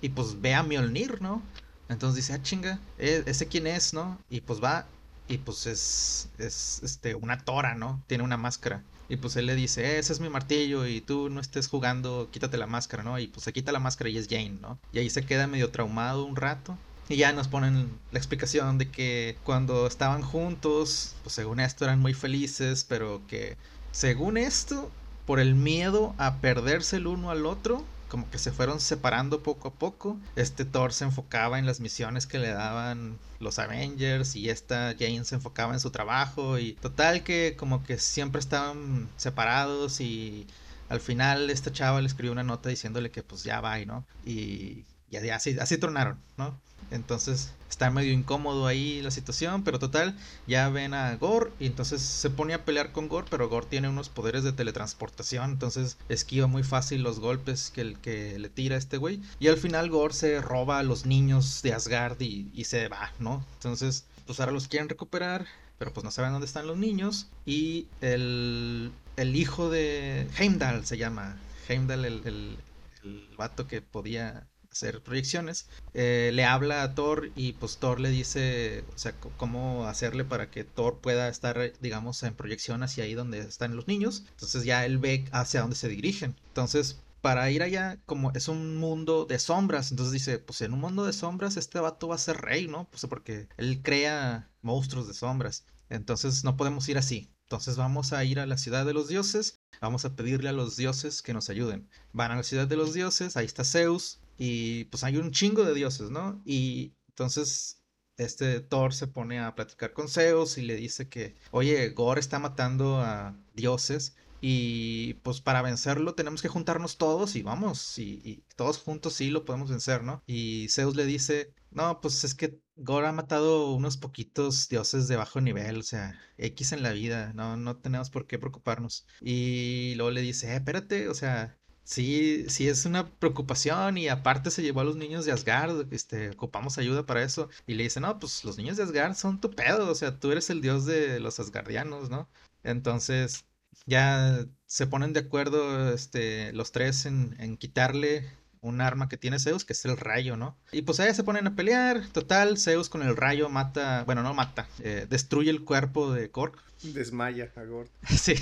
Y 0.00 0.10
pues 0.10 0.40
ve 0.40 0.54
a 0.54 0.62
Mjolnir, 0.62 1.20
¿no? 1.22 1.42
Entonces 1.88 2.16
dice, 2.16 2.32
ah, 2.34 2.42
chinga, 2.42 2.78
¿e-, 2.98 3.22
¿ese 3.26 3.48
quién 3.48 3.66
es, 3.66 3.94
no? 3.94 4.18
Y 4.28 4.40
pues 4.40 4.62
va 4.62 4.86
y 5.28 5.38
pues 5.38 5.66
es, 5.66 6.28
es 6.38 6.80
este, 6.82 7.14
una 7.14 7.38
tora, 7.44 7.74
¿no? 7.74 8.02
Tiene 8.06 8.24
una 8.24 8.36
máscara. 8.36 8.82
Y 9.08 9.16
pues 9.16 9.36
él 9.36 9.46
le 9.46 9.54
dice, 9.54 9.98
ese 9.98 10.12
es 10.12 10.20
mi 10.20 10.28
martillo 10.28 10.86
y 10.86 11.00
tú 11.00 11.28
no 11.28 11.40
estés 11.40 11.68
jugando, 11.68 12.28
quítate 12.30 12.56
la 12.56 12.66
máscara, 12.66 13.02
¿no? 13.02 13.18
Y 13.18 13.26
pues 13.26 13.44
se 13.44 13.52
quita 13.52 13.72
la 13.72 13.80
máscara 13.80 14.10
y 14.10 14.16
es 14.16 14.28
Jane, 14.28 14.58
¿no? 14.60 14.78
Y 14.92 14.98
ahí 14.98 15.10
se 15.10 15.24
queda 15.24 15.46
medio 15.46 15.70
traumado 15.70 16.24
un 16.24 16.36
rato. 16.36 16.76
Y 17.08 17.16
ya 17.16 17.32
nos 17.32 17.48
ponen 17.48 18.00
la 18.12 18.18
explicación 18.18 18.78
de 18.78 18.90
que 18.90 19.36
cuando 19.42 19.86
estaban 19.86 20.22
juntos, 20.22 21.16
pues 21.22 21.34
según 21.34 21.60
esto 21.60 21.84
eran 21.84 22.00
muy 22.00 22.14
felices, 22.14 22.86
pero 22.88 23.20
que 23.26 23.58
según 23.92 24.38
esto, 24.38 24.90
por 25.26 25.38
el 25.38 25.54
miedo 25.54 26.14
a 26.16 26.40
perderse 26.40 26.96
el 26.96 27.06
uno 27.06 27.30
al 27.30 27.44
otro, 27.44 27.84
como 28.14 28.30
que 28.30 28.38
se 28.38 28.52
fueron 28.52 28.78
separando 28.78 29.42
poco 29.42 29.66
a 29.66 29.72
poco. 29.72 30.16
Este 30.36 30.64
Thor 30.64 30.92
se 30.92 31.02
enfocaba 31.02 31.58
en 31.58 31.66
las 31.66 31.80
misiones 31.80 32.28
que 32.28 32.38
le 32.38 32.50
daban 32.50 33.18
los 33.40 33.58
Avengers 33.58 34.36
y 34.36 34.50
esta 34.50 34.94
Jane 34.96 35.24
se 35.24 35.34
enfocaba 35.34 35.72
en 35.74 35.80
su 35.80 35.90
trabajo 35.90 36.60
y 36.60 36.74
total 36.74 37.24
que 37.24 37.56
como 37.58 37.82
que 37.82 37.98
siempre 37.98 38.38
estaban 38.38 39.08
separados 39.16 40.00
y 40.00 40.46
al 40.88 41.00
final 41.00 41.50
esta 41.50 41.72
chava 41.72 42.00
le 42.00 42.06
escribió 42.06 42.30
una 42.30 42.44
nota 42.44 42.68
diciéndole 42.68 43.10
que 43.10 43.24
pues 43.24 43.42
ya 43.42 43.60
va, 43.60 43.80
¿no? 43.84 44.06
Y 44.24 44.84
ya, 45.10 45.34
así, 45.34 45.58
así 45.58 45.76
tronaron, 45.76 46.16
¿no? 46.36 46.56
Entonces 46.90 47.52
está 47.68 47.90
medio 47.90 48.12
incómodo 48.12 48.66
ahí 48.66 49.02
la 49.02 49.10
situación, 49.10 49.64
pero 49.64 49.78
total, 49.78 50.16
ya 50.46 50.68
ven 50.68 50.94
a 50.94 51.16
Gore 51.16 51.50
y 51.58 51.66
entonces 51.66 52.00
se 52.00 52.30
pone 52.30 52.54
a 52.54 52.64
pelear 52.64 52.92
con 52.92 53.08
Gore, 53.08 53.26
pero 53.28 53.48
Gore 53.48 53.66
tiene 53.66 53.88
unos 53.88 54.08
poderes 54.08 54.44
de 54.44 54.52
teletransportación, 54.52 55.50
entonces 55.50 55.96
esquiva 56.08 56.46
muy 56.46 56.62
fácil 56.62 57.02
los 57.02 57.18
golpes 57.18 57.70
que, 57.70 57.80
el, 57.80 57.98
que 57.98 58.38
le 58.38 58.48
tira 58.48 58.76
este 58.76 58.96
güey. 58.96 59.20
Y 59.40 59.48
al 59.48 59.56
final 59.56 59.90
Gore 59.90 60.14
se 60.14 60.40
roba 60.40 60.78
a 60.78 60.82
los 60.82 61.04
niños 61.06 61.62
de 61.62 61.72
Asgard 61.72 62.20
y, 62.20 62.50
y 62.54 62.64
se 62.64 62.88
va, 62.88 63.12
¿no? 63.18 63.44
Entonces, 63.54 64.04
pues 64.26 64.40
ahora 64.40 64.52
los 64.52 64.68
quieren 64.68 64.88
recuperar, 64.88 65.46
pero 65.78 65.92
pues 65.92 66.04
no 66.04 66.10
saben 66.10 66.32
dónde 66.32 66.46
están 66.46 66.66
los 66.66 66.78
niños. 66.78 67.28
Y 67.44 67.88
el, 68.00 68.92
el 69.16 69.36
hijo 69.36 69.70
de 69.70 70.28
Heimdall 70.38 70.86
se 70.86 70.96
llama. 70.96 71.36
Heimdall, 71.68 72.04
el, 72.04 72.22
el, 72.24 72.58
el 73.02 73.28
vato 73.36 73.66
que 73.66 73.82
podía 73.82 74.46
hacer 74.74 75.02
proyecciones, 75.02 75.68
eh, 75.94 76.30
le 76.34 76.44
habla 76.44 76.82
a 76.82 76.94
Thor 76.94 77.30
y 77.34 77.54
pues 77.54 77.78
Thor 77.78 78.00
le 78.00 78.10
dice, 78.10 78.84
o 78.94 78.98
sea, 78.98 79.14
cómo 79.36 79.86
hacerle 79.86 80.24
para 80.24 80.50
que 80.50 80.64
Thor 80.64 80.98
pueda 81.00 81.28
estar, 81.28 81.72
digamos, 81.80 82.22
en 82.22 82.34
proyección 82.34 82.82
hacia 82.82 83.04
ahí 83.04 83.14
donde 83.14 83.38
están 83.40 83.76
los 83.76 83.88
niños. 83.88 84.24
Entonces 84.30 84.64
ya 84.64 84.84
él 84.84 84.98
ve 84.98 85.24
hacia 85.32 85.60
dónde 85.60 85.76
se 85.76 85.88
dirigen. 85.88 86.36
Entonces, 86.48 86.98
para 87.20 87.50
ir 87.50 87.62
allá, 87.62 87.98
como 88.04 88.32
es 88.32 88.48
un 88.48 88.76
mundo 88.76 89.24
de 89.24 89.38
sombras, 89.38 89.90
entonces 89.90 90.12
dice, 90.12 90.38
pues 90.38 90.60
en 90.60 90.74
un 90.74 90.80
mundo 90.80 91.06
de 91.06 91.12
sombras 91.12 91.56
este 91.56 91.80
vato 91.80 92.08
va 92.08 92.16
a 92.16 92.18
ser 92.18 92.36
rey, 92.38 92.68
¿no? 92.68 92.88
Pues 92.90 93.06
porque 93.08 93.48
él 93.56 93.80
crea 93.82 94.50
monstruos 94.60 95.08
de 95.08 95.14
sombras. 95.14 95.64
Entonces 95.88 96.44
no 96.44 96.56
podemos 96.56 96.88
ir 96.88 96.98
así. 96.98 97.30
Entonces 97.44 97.76
vamos 97.76 98.12
a 98.12 98.24
ir 98.24 98.40
a 98.40 98.46
la 98.46 98.56
ciudad 98.56 98.86
de 98.86 98.94
los 98.94 99.08
dioses, 99.08 99.60
vamos 99.80 100.04
a 100.04 100.16
pedirle 100.16 100.48
a 100.48 100.52
los 100.52 100.76
dioses 100.76 101.22
que 101.22 101.34
nos 101.34 101.50
ayuden. 101.50 101.88
Van 102.12 102.30
a 102.30 102.36
la 102.36 102.42
ciudad 102.42 102.66
de 102.66 102.76
los 102.76 102.94
dioses, 102.94 103.36
ahí 103.36 103.44
está 103.44 103.64
Zeus, 103.64 104.18
y 104.38 104.84
pues 104.86 105.04
hay 105.04 105.16
un 105.16 105.30
chingo 105.30 105.64
de 105.64 105.74
dioses, 105.74 106.10
¿no? 106.10 106.42
Y 106.44 106.94
entonces 107.08 107.84
este 108.16 108.60
Thor 108.60 108.94
se 108.94 109.06
pone 109.08 109.40
a 109.40 109.54
platicar 109.54 109.92
con 109.92 110.08
Zeus 110.08 110.58
y 110.58 110.62
le 110.62 110.76
dice 110.76 111.08
que, 111.08 111.36
oye, 111.50 111.88
Gore 111.90 112.20
está 112.20 112.38
matando 112.38 113.00
a 113.00 113.36
dioses 113.54 114.16
Y 114.40 115.14
pues 115.22 115.40
para 115.40 115.62
vencerlo 115.62 116.14
tenemos 116.14 116.42
que 116.42 116.48
juntarnos 116.48 116.98
todos 116.98 117.34
y 117.36 117.42
vamos, 117.42 117.98
y, 117.98 118.44
todos 118.56 118.78
juntos 118.78 119.14
sí 119.14 119.30
lo 119.30 119.44
podemos 119.44 119.70
vencer, 119.70 120.02
¿no? 120.04 120.22
Y 120.26 120.68
Zeus 120.68 120.96
le 120.96 121.06
dice, 121.06 121.54
no, 121.70 122.00
pues 122.00 122.24
es 122.24 122.34
que 122.34 122.60
Gore 122.76 123.06
ha 123.06 123.12
matado 123.12 123.72
unos 123.72 123.96
poquitos 123.96 124.68
dioses 124.68 125.08
de 125.08 125.16
bajo 125.16 125.40
nivel, 125.40 125.78
o 125.78 125.82
sea, 125.82 126.18
X 126.38 126.72
en 126.72 126.82
la 126.82 126.92
vida, 126.92 127.32
no, 127.34 127.56
no 127.56 127.76
tenemos 127.78 128.10
por 128.10 128.26
qué 128.26 128.38
preocuparnos. 128.38 129.06
Y 129.20 129.94
luego 129.96 130.10
le 130.10 130.20
dice, 130.22 130.52
eh, 130.52 130.56
espérate, 130.56 131.08
o 131.08 131.14
sea, 131.14 131.58
sí, 131.84 132.46
sí 132.48 132.68
es 132.68 132.84
una 132.86 133.08
preocupación 133.08 133.98
y 133.98 134.08
aparte 134.08 134.50
se 134.50 134.62
llevó 134.62 134.80
a 134.80 134.84
los 134.84 134.96
niños 134.96 135.24
de 135.24 135.32
Asgard, 135.32 135.92
este, 135.92 136.30
ocupamos 136.30 136.78
ayuda 136.78 137.06
para 137.06 137.22
eso. 137.22 137.48
Y 137.66 137.74
le 137.74 137.84
dice, 137.84 138.00
no, 138.00 138.18
pues 138.18 138.44
los 138.44 138.56
niños 138.56 138.76
de 138.76 138.84
Asgard 138.84 139.14
son 139.14 139.40
tu 139.40 139.50
pedo, 139.50 139.90
o 139.90 139.94
sea, 139.94 140.18
tú 140.18 140.32
eres 140.32 140.50
el 140.50 140.60
dios 140.60 140.86
de 140.86 141.20
los 141.20 141.38
asgardianos, 141.40 142.10
¿no? 142.10 142.28
Entonces, 142.62 143.44
ya 143.86 144.46
se 144.66 144.86
ponen 144.86 145.12
de 145.12 145.20
acuerdo, 145.20 145.92
este, 145.92 146.52
los 146.52 146.72
tres 146.72 147.06
en, 147.06 147.36
en 147.38 147.56
quitarle 147.56 148.28
un 148.64 148.80
arma 148.80 149.08
que 149.10 149.18
tiene 149.18 149.38
Zeus, 149.38 149.64
que 149.64 149.74
es 149.74 149.84
el 149.84 149.98
rayo, 149.98 150.38
¿no? 150.38 150.56
Y 150.72 150.82
pues 150.82 150.98
ahí 150.98 151.14
se 151.14 151.22
ponen 151.22 151.46
a 151.46 151.54
pelear. 151.54 152.08
Total, 152.08 152.56
Zeus 152.56 152.88
con 152.88 153.02
el 153.02 153.14
rayo 153.14 153.50
mata, 153.50 154.04
bueno, 154.04 154.22
no 154.22 154.32
mata, 154.32 154.66
eh, 154.80 155.06
destruye 155.08 155.50
el 155.50 155.64
cuerpo 155.64 156.12
de 156.12 156.30
Korg. 156.30 156.56
Desmaya 156.82 157.52
a 157.56 157.64
Gord. 157.64 157.88
sí, 158.08 158.34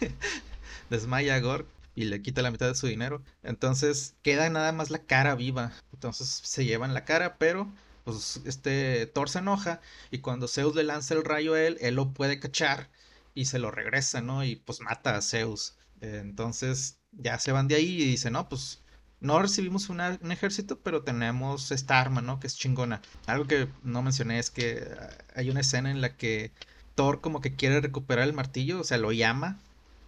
desmaya 0.90 1.36
a 1.36 1.40
Gorg 1.40 1.66
y 1.94 2.04
le 2.04 2.22
quita 2.22 2.42
la 2.42 2.50
mitad 2.50 2.68
de 2.68 2.74
su 2.74 2.86
dinero. 2.86 3.22
Entonces 3.42 4.14
queda 4.22 4.48
nada 4.50 4.72
más 4.72 4.90
la 4.90 5.04
cara 5.04 5.34
viva. 5.34 5.72
Entonces 5.92 6.28
se 6.28 6.64
llevan 6.64 6.94
la 6.94 7.04
cara, 7.04 7.36
pero 7.38 7.72
pues 8.04 8.40
este 8.44 9.06
Thor 9.06 9.28
se 9.28 9.38
enoja 9.38 9.80
y 10.10 10.18
cuando 10.18 10.48
Zeus 10.48 10.74
le 10.74 10.82
lanza 10.84 11.14
el 11.14 11.24
rayo 11.24 11.54
a 11.54 11.62
él, 11.62 11.78
él 11.80 11.94
lo 11.94 12.12
puede 12.12 12.40
cachar 12.40 12.90
y 13.34 13.46
se 13.46 13.58
lo 13.58 13.70
regresa, 13.70 14.20
¿no? 14.20 14.44
Y 14.44 14.56
pues 14.56 14.80
mata 14.80 15.16
a 15.16 15.22
Zeus. 15.22 15.76
Entonces 16.00 16.98
ya 17.12 17.38
se 17.38 17.52
van 17.52 17.68
de 17.68 17.76
ahí 17.76 18.02
y 18.02 18.04
dice, 18.04 18.30
no, 18.30 18.48
pues 18.48 18.82
no 19.20 19.40
recibimos 19.40 19.88
un 19.88 20.00
ejército, 20.32 20.80
pero 20.80 21.04
tenemos 21.04 21.70
esta 21.70 22.00
arma, 22.00 22.22
¿no? 22.22 22.40
Que 22.40 22.48
es 22.48 22.56
chingona. 22.56 23.00
Algo 23.26 23.46
que 23.46 23.68
no 23.84 24.02
mencioné 24.02 24.38
es 24.38 24.50
que 24.50 24.84
ah, 25.00 25.10
hay 25.36 25.48
una 25.50 25.60
escena 25.60 25.90
en 25.90 26.00
la 26.00 26.16
que 26.16 26.52
Thor 26.96 27.20
como 27.20 27.40
que 27.40 27.54
quiere 27.54 27.80
recuperar 27.80 28.26
el 28.26 28.34
martillo, 28.34 28.80
o 28.80 28.84
sea, 28.84 28.98
lo 28.98 29.12
llama, 29.12 29.60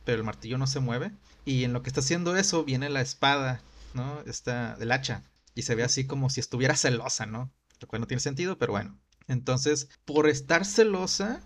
pero 0.05 0.19
el 0.19 0.25
martillo 0.25 0.59
no 0.59 0.67
se 0.67 0.81
mueve. 0.81 1.13
Y 1.45 1.65
en 1.65 1.73
lo 1.73 1.83
que 1.83 1.91
está 1.91 2.01
haciendo 2.01 2.37
eso 2.37 2.65
viene 2.65 2.89
la 2.91 3.01
espada, 3.01 3.61
¿no? 3.93 4.21
Esta 4.27 4.77
del 4.77 4.93
hacha. 4.93 5.23
Y 5.55 5.63
se 5.63 5.75
ve 5.75 5.83
así 5.83 6.07
como 6.07 6.31
si 6.31 6.41
estuviera 6.41 6.77
celosa, 6.77 7.27
¿no? 7.27 7.53
Lo 7.81 7.89
cual 7.89 8.01
no 8.01 8.07
tiene 8.07 8.21
sentido, 8.21 8.59
pero 8.59 8.73
bueno. 8.73 8.99
Entonces, 9.29 9.89
por 10.05 10.29
estar 10.29 10.65
celosa, 10.65 11.41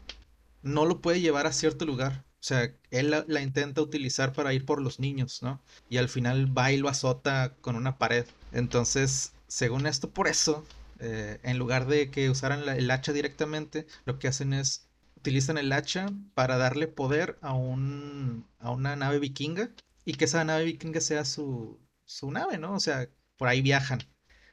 no 0.62 0.84
lo 0.84 1.00
puede 1.00 1.20
llevar 1.20 1.46
a 1.46 1.52
cierto 1.52 1.84
lugar. 1.84 2.24
O 2.40 2.44
sea, 2.48 2.72
él 2.90 3.10
la, 3.26 3.42
intenta 3.42 3.82
utilizar 3.82 4.32
para 4.32 4.52
ir 4.54 4.64
por 4.64 4.80
los 4.80 5.00
niños, 5.00 5.42
¿no? 5.42 5.60
Y 5.88 5.96
al 5.96 6.08
final 6.08 6.56
va 6.56 6.70
y 6.70 6.76
lo 6.76 6.88
azota 6.88 7.54
con 7.60 7.74
una 7.76 7.98
pared. 7.98 8.26
Entonces, 8.52 9.32
según 9.48 9.86
esto, 9.86 10.10
por 10.10 10.28
eso, 10.28 10.64
eh, 11.00 11.40
en 11.42 11.58
lugar 11.58 11.86
de 11.86 12.10
que 12.10 12.30
usaran 12.30 12.68
el 12.68 12.90
hacha 12.90 13.12
directamente, 13.12 13.86
lo 14.04 14.18
que 14.18 14.28
hacen 14.28 14.52
es 14.52 14.87
utilizan 15.18 15.58
el 15.58 15.72
hacha 15.72 16.08
para 16.34 16.56
darle 16.56 16.88
poder 16.88 17.38
a, 17.42 17.54
un, 17.54 18.46
a 18.58 18.70
una 18.70 18.96
nave 18.96 19.18
vikinga 19.18 19.70
y 20.04 20.14
que 20.14 20.24
esa 20.26 20.44
nave 20.44 20.64
vikinga 20.64 21.00
sea 21.00 21.24
su, 21.24 21.80
su 22.04 22.30
nave, 22.30 22.58
¿no? 22.58 22.74
O 22.74 22.80
sea, 22.80 23.08
por 23.36 23.48
ahí 23.48 23.62
viajan. 23.62 24.00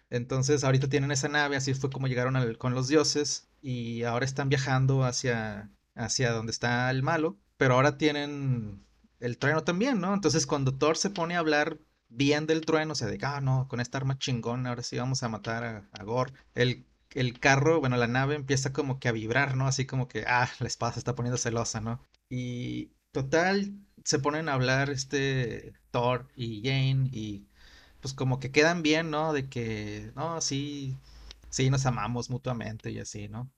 Entonces, 0.09 0.63
ahorita 0.63 0.89
tienen 0.89 1.11
esa 1.11 1.29
nave, 1.29 1.55
así 1.55 1.73
fue 1.73 1.89
como 1.89 2.07
llegaron 2.07 2.53
con 2.55 2.75
los 2.75 2.87
dioses 2.87 3.49
y 3.61 4.03
ahora 4.03 4.25
están 4.25 4.49
viajando 4.49 5.03
hacia, 5.03 5.71
hacia 5.95 6.31
donde 6.31 6.51
está 6.51 6.91
el 6.91 7.03
malo 7.03 7.39
pero 7.57 7.75
ahora 7.75 7.97
tienen 7.97 8.85
el 9.19 9.37
trueno 9.37 9.63
también, 9.63 9.99
¿no? 9.99 10.13
Entonces 10.13 10.45
cuando 10.47 10.77
Thor 10.77 10.97
se 10.97 11.09
pone 11.09 11.35
a 11.35 11.39
hablar 11.39 11.79
bien 12.09 12.47
del 12.47 12.61
trueno, 12.61 12.93
o 12.93 12.95
sea, 12.95 13.07
de, 13.07 13.19
ah, 13.23 13.41
no, 13.41 13.67
con 13.67 13.79
esta 13.79 13.97
arma 13.97 14.17
chingón, 14.17 14.67
ahora 14.67 14.83
sí 14.83 14.97
vamos 14.97 15.23
a 15.23 15.29
matar 15.29 15.63
a, 15.63 15.89
a 15.91 16.03
Gore, 16.03 16.33
el, 16.53 16.85
el 17.15 17.39
carro, 17.39 17.79
bueno, 17.79 17.97
la 17.97 18.07
nave 18.07 18.35
empieza 18.35 18.73
como 18.73 18.99
que 18.99 19.07
a 19.09 19.11
vibrar, 19.13 19.57
¿no? 19.57 19.67
Así 19.67 19.85
como 19.85 20.07
que, 20.07 20.25
ah, 20.27 20.49
la 20.59 20.67
espada 20.67 20.93
se 20.93 20.99
está 20.99 21.15
poniendo 21.15 21.37
celosa, 21.37 21.81
¿no? 21.81 22.01
Y 22.29 22.91
total, 23.11 23.73
se 24.03 24.19
ponen 24.19 24.49
a 24.49 24.53
hablar 24.53 24.89
este 24.89 25.73
Thor 25.91 26.27
y 26.35 26.61
Jane 26.63 27.09
y 27.11 27.47
pues 28.01 28.13
como 28.13 28.39
que 28.39 28.51
quedan 28.51 28.83
bien, 28.83 29.09
¿no? 29.11 29.33
De 29.33 29.49
que, 29.49 30.11
no, 30.15 30.41
sí, 30.41 30.95
sí, 31.49 31.69
nos 31.69 31.85
amamos 31.85 32.29
mutuamente 32.29 32.91
y 32.91 32.99
así, 32.99 33.27
¿no? 33.29 33.51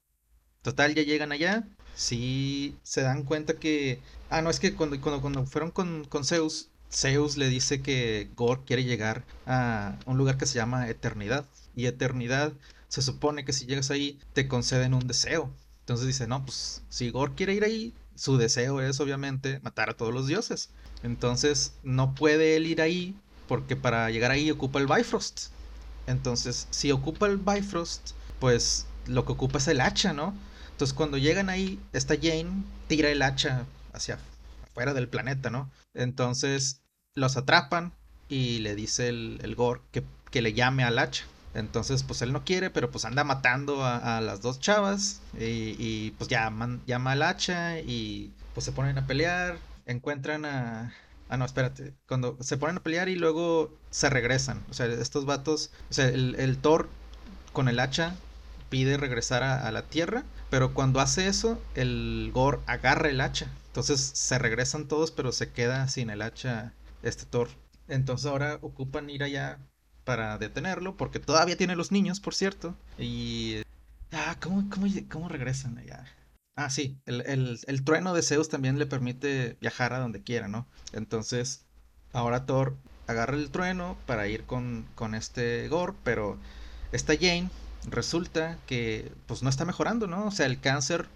Total, 0.64 0.96
ya 0.96 1.04
llegan 1.04 1.32
allá 1.32 1.68
sí 1.98 2.78
se 2.84 3.02
dan 3.02 3.24
cuenta 3.24 3.56
que... 3.56 4.00
Ah, 4.30 4.42
no, 4.42 4.50
es 4.50 4.60
que 4.60 4.74
cuando, 4.76 5.00
cuando, 5.02 5.22
cuando 5.22 5.46
fueron 5.46 5.72
con, 5.72 6.06
con 6.06 6.24
Zeus, 6.24 6.70
Zeus 6.92 7.38
le 7.38 7.50
dice 7.50 7.82
que 7.82 8.30
Gore 8.36 8.62
quiere 8.66 8.84
llegar 8.86 9.26
a 9.46 9.98
un 10.06 10.18
lugar 10.18 10.38
que 10.38 10.46
se 10.46 10.56
llama 10.56 10.90
Eternidad. 10.90 11.46
Y 11.76 11.88
Eternidad 11.88 12.54
se 12.88 13.02
supone 13.02 13.46
que 13.46 13.54
si 13.54 13.66
llegas 13.66 13.92
ahí 13.92 14.20
te 14.34 14.48
conceden 14.48 14.94
un 14.94 15.08
deseo. 15.08 15.52
Entonces 15.82 16.08
dice, 16.08 16.28
no, 16.28 16.46
pues 16.46 16.84
si 16.90 17.10
Gore 17.12 17.34
quiere 17.36 17.54
ir 17.54 17.64
ahí, 17.64 17.94
su 18.16 18.38
deseo 18.38 18.82
es 18.82 19.00
obviamente 19.00 19.60
matar 19.62 19.90
a 19.90 19.94
todos 19.94 20.14
los 20.14 20.28
dioses. 20.28 20.70
Entonces 21.04 21.74
no 21.84 22.16
puede 22.16 22.56
él 22.56 22.66
ir 22.66 22.82
ahí 22.82 23.16
porque 23.48 23.76
para 23.76 24.10
llegar 24.10 24.32
ahí 24.32 24.52
ocupa 24.52 24.80
el 24.80 24.88
Bifrost. 24.88 25.48
Entonces 26.08 26.68
si 26.72 26.92
ocupa 26.92 27.28
el 27.28 27.38
Bifrost, 27.38 28.12
pues 28.40 28.86
lo 29.08 29.26
que 29.26 29.34
ocupa 29.34 29.60
es 29.60 29.68
el 29.68 29.82
hacha, 29.82 30.14
¿no? 30.14 30.34
Entonces 30.72 30.94
cuando 30.94 31.18
llegan 31.18 31.50
ahí, 31.50 31.80
esta 31.94 32.16
Jane 32.16 32.64
tira 32.88 33.10
el 33.10 33.22
hacha 33.22 33.66
hacia 33.94 34.20
afuera 34.64 34.94
del 34.94 35.08
planeta, 35.08 35.50
¿no? 35.50 35.72
Entonces 35.94 36.82
los 37.16 37.38
atrapan 37.38 37.94
y 38.30 38.60
le 38.60 38.76
dice 38.76 39.10
el, 39.10 39.40
el 39.42 39.56
Gore 39.56 39.82
que, 39.92 40.04
que, 40.30 40.42
le 40.42 40.54
llame 40.54 40.84
al 40.84 41.00
hacha. 41.00 41.26
Entonces 41.58 42.04
pues 42.04 42.22
él 42.22 42.32
no 42.32 42.46
quiere, 42.46 42.70
pero 42.70 42.92
pues 42.92 43.04
anda 43.04 43.24
matando 43.24 43.84
a, 43.84 44.22
las 44.22 44.42
dos 44.42 44.60
chavas 44.60 45.22
y, 45.40 46.12
pues 46.12 46.30
llama, 46.30 46.80
llama 46.86 47.14
al 47.14 47.24
hacha 47.24 47.80
y 47.80 48.32
pues 48.54 48.64
se 48.64 48.72
ponen 48.72 48.98
a 49.00 49.08
pelear, 49.08 49.58
encuentran 49.88 50.46
a... 50.46 50.94
Ah, 51.30 51.36
no, 51.36 51.46
espérate. 51.46 51.94
Cuando 52.08 52.38
se 52.42 52.58
ponen 52.58 52.78
a 52.78 52.84
pelear 52.84 53.10
y 53.10 53.16
luego 53.16 53.76
se 53.90 54.10
regresan. 54.10 54.64
O 54.70 54.74
sea, 54.74 54.86
estos 54.86 55.26
vatos. 55.26 55.72
O 55.90 55.94
sea, 55.94 56.08
el, 56.08 56.36
el 56.36 56.58
Thor 56.58 56.88
con 57.54 57.68
el 57.68 57.80
hacha 57.80 58.16
pide 58.70 58.98
regresar 58.98 59.44
a, 59.44 59.70
la 59.72 59.82
Tierra, 59.82 60.24
pero 60.50 60.74
cuando 60.74 61.00
hace 61.00 61.28
eso, 61.28 61.60
el 61.76 62.30
Gore 62.34 62.60
agarra 62.68 63.10
el 63.10 63.20
hacha. 63.20 63.52
Entonces 63.68 64.00
se 64.00 64.38
regresan 64.38 64.88
todos, 64.88 65.12
pero 65.12 65.32
se 65.32 65.52
queda 65.52 65.88
sin 65.88 66.12
el 66.12 66.22
hacha 66.22 66.74
este 67.02 67.26
Thor. 67.26 67.50
Entonces 67.88 68.28
ahora 68.28 68.60
ocupan 68.62 69.10
ir 69.10 69.24
allá 69.24 69.58
para 70.08 70.38
detenerlo, 70.38 70.96
porque 70.96 71.20
todavía 71.20 71.58
tiene 71.58 71.76
los 71.76 71.92
niños, 71.92 72.22
por 72.22 72.34
cierto. 72.34 72.74
Y... 72.98 73.58
Ah, 74.14 74.38
¿cómo, 74.40 74.64
cómo, 75.12 75.28
regresan 75.28 75.78
allá? 75.78 76.06
Ah, 76.56 76.70
sí, 76.70 76.98
el, 77.06 77.60
el, 77.68 77.84
trueno 77.84 78.14
de 78.14 78.22
Zeus 78.22 78.48
también 78.48 78.80
le 78.80 78.86
permite 78.86 79.58
viajar 79.60 79.92
a 79.92 80.00
donde 80.00 80.24
quiera, 80.24 80.48
¿no? 80.48 80.66
Entonces, 80.94 81.66
ahora 82.14 82.46
Thor 82.46 82.78
agarra 83.08 83.36
el 83.36 83.52
trueno 83.52 83.98
para 84.06 84.30
ir 84.30 84.46
con, 84.46 84.88
con 84.96 85.14
este 85.14 85.68
Gore, 85.68 85.94
pero 86.06 86.38
esta 86.94 87.14
Jane 87.14 87.50
resulta 87.86 88.58
que 88.66 89.12
pues 89.26 89.44
no 89.44 89.50
está 89.50 89.66
mejorando, 89.66 90.08
¿no? 90.08 90.28
O 90.28 90.32
sea, 90.32 90.46
el 90.46 90.62
cáncer 90.62 91.10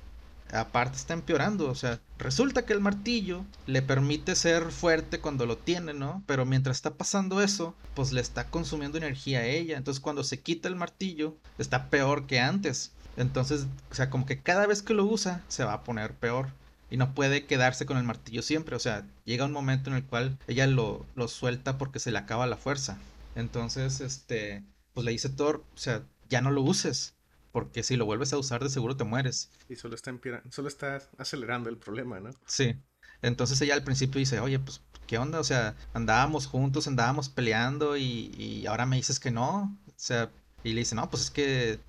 aparte 0.52 0.98
está 0.98 1.14
empeorando, 1.14 1.70
o 1.70 1.76
sea, 1.76 2.00
resulta 2.18 2.66
que 2.66 2.74
el 2.74 2.82
martillo 2.82 3.46
le 3.68 3.82
permite 3.82 4.36
ser 4.36 4.72
fuerte 4.72 5.20
cuando 5.20 5.46
lo 5.46 5.58
tiene, 5.58 5.94
¿no? 5.94 6.24
Pero 6.28 6.46
mientras 6.46 6.78
está 6.78 6.96
pasando 6.96 7.42
eso, 7.42 7.76
pues 7.94 8.12
le 8.12 8.22
está 8.22 8.46
consumiendo 8.46 8.98
energía 8.98 9.40
a 9.40 9.46
ella, 9.46 9.78
entonces 9.78 10.02
cuando 10.02 10.24
se 10.24 10.40
quita 10.40 10.68
el 10.68 10.76
martillo, 10.76 11.38
está 11.58 11.90
peor 11.90 12.28
que 12.28 12.40
antes. 12.40 12.92
Entonces, 13.18 13.66
o 13.92 13.96
sea, 13.96 14.10
como 14.10 14.26
que 14.26 14.42
cada 14.42 14.68
vez 14.68 14.82
que 14.82 14.94
lo 14.94 15.06
usa, 15.06 15.44
se 15.48 15.64
va 15.64 15.74
a 15.74 15.84
poner 15.84 16.14
peor. 16.16 16.50
Y 16.90 16.98
no 16.98 17.14
puede 17.14 17.46
quedarse 17.46 17.86
con 17.86 17.98
el 17.98 18.04
martillo 18.04 18.42
siempre. 18.42 18.76
O 18.76 18.80
sea, 18.80 19.06
llega 19.24 19.46
un 19.46 19.54
momento 19.54 19.90
en 19.90 19.96
el 19.96 20.04
cual 20.04 20.38
ella 20.48 20.68
lo, 20.68 21.06
lo 21.16 21.28
suelta 21.30 21.78
porque 21.78 22.00
se 22.00 22.12
le 22.12 22.18
acaba 22.18 22.48
la 22.48 22.58
fuerza. 22.58 22.98
Entonces, 23.36 24.02
este, 24.02 24.64
pues 24.94 25.06
le 25.06 25.12
dice 25.12 25.30
Thor, 25.30 25.64
o 25.74 25.78
sea, 25.78 26.04
ya 26.30 26.42
no 26.42 26.52
lo 26.52 26.62
uses. 26.62 27.16
Porque 27.52 27.84
si 27.84 27.98
lo 27.98 28.06
vuelves 28.06 28.34
a 28.34 28.38
usar, 28.38 28.64
de 28.64 28.70
seguro 28.70 28.96
te 28.96 29.04
mueres. 29.04 29.50
Y 29.70 29.76
solo 29.76 29.96
está, 29.96 30.14
solo 30.50 30.68
está 30.68 31.02
acelerando 31.18 31.70
el 31.70 31.78
problema, 31.78 32.20
¿no? 32.20 32.32
Sí. 32.46 32.76
Entonces 33.22 33.60
ella 33.62 33.74
al 33.74 33.84
principio 33.84 34.20
dice, 34.20 34.40
oye, 34.40 34.58
pues, 34.60 34.82
¿qué 35.08 35.18
onda? 35.18 35.40
O 35.40 35.44
sea, 35.44 35.76
andábamos 35.94 36.48
juntos, 36.48 36.88
andábamos 36.88 37.30
peleando 37.30 37.98
y, 37.98 38.34
y 38.38 38.66
ahora 38.68 38.86
me 38.86 38.96
dices 38.96 39.20
que 39.20 39.32
no. 39.32 39.78
O 39.88 39.94
sea, 39.96 40.32
y 40.64 40.74
le 40.74 40.80
dice, 40.80 40.96
no, 40.96 41.10
pues 41.10 41.24
es 41.24 41.32
que 41.32 41.80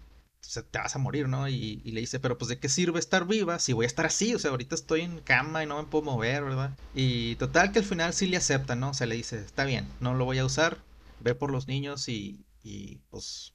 te 0.70 0.78
vas 0.78 0.96
a 0.96 0.98
morir, 0.98 1.28
¿no? 1.28 1.48
Y, 1.48 1.80
y, 1.84 1.92
le 1.92 2.00
dice, 2.00 2.18
pero 2.18 2.36
pues 2.36 2.48
de 2.48 2.58
qué 2.58 2.68
sirve 2.68 2.98
estar 2.98 3.26
viva 3.26 3.58
si 3.58 3.72
voy 3.72 3.84
a 3.84 3.86
estar 3.86 4.06
así, 4.06 4.34
o 4.34 4.38
sea, 4.38 4.50
ahorita 4.50 4.74
estoy 4.74 5.02
en 5.02 5.20
cama 5.20 5.62
y 5.62 5.66
no 5.66 5.80
me 5.80 5.88
puedo 5.88 6.04
mover, 6.04 6.42
¿verdad? 6.44 6.76
Y 6.94 7.36
total 7.36 7.72
que 7.72 7.78
al 7.78 7.84
final 7.84 8.12
sí 8.12 8.26
le 8.26 8.36
acepta, 8.36 8.74
¿no? 8.74 8.90
O 8.90 8.94
sea, 8.94 9.06
le 9.06 9.14
dice, 9.14 9.38
está 9.38 9.64
bien, 9.64 9.86
no 10.00 10.14
lo 10.14 10.24
voy 10.24 10.38
a 10.38 10.44
usar, 10.44 10.78
ve 11.20 11.34
por 11.34 11.52
los 11.52 11.68
niños 11.68 12.08
y, 12.08 12.44
y 12.64 12.96
pues 13.10 13.54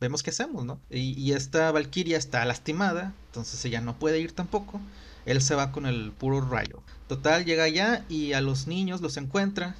vemos 0.00 0.22
qué 0.22 0.30
hacemos, 0.30 0.64
¿no? 0.64 0.80
Y, 0.90 1.32
esta 1.32 1.70
Valkyria 1.72 2.18
está 2.18 2.44
lastimada, 2.44 3.12
entonces 3.26 3.64
ella 3.64 3.80
no 3.80 3.98
puede 3.98 4.20
ir 4.20 4.32
tampoco. 4.32 4.80
Él 5.26 5.42
se 5.42 5.54
va 5.54 5.72
con 5.72 5.86
el 5.86 6.12
puro 6.12 6.40
rayo. 6.40 6.82
Total, 7.06 7.44
llega 7.44 7.64
allá 7.64 8.04
y 8.08 8.32
a 8.32 8.40
los 8.40 8.66
niños 8.66 9.00
los 9.00 9.16
encuentra. 9.16 9.74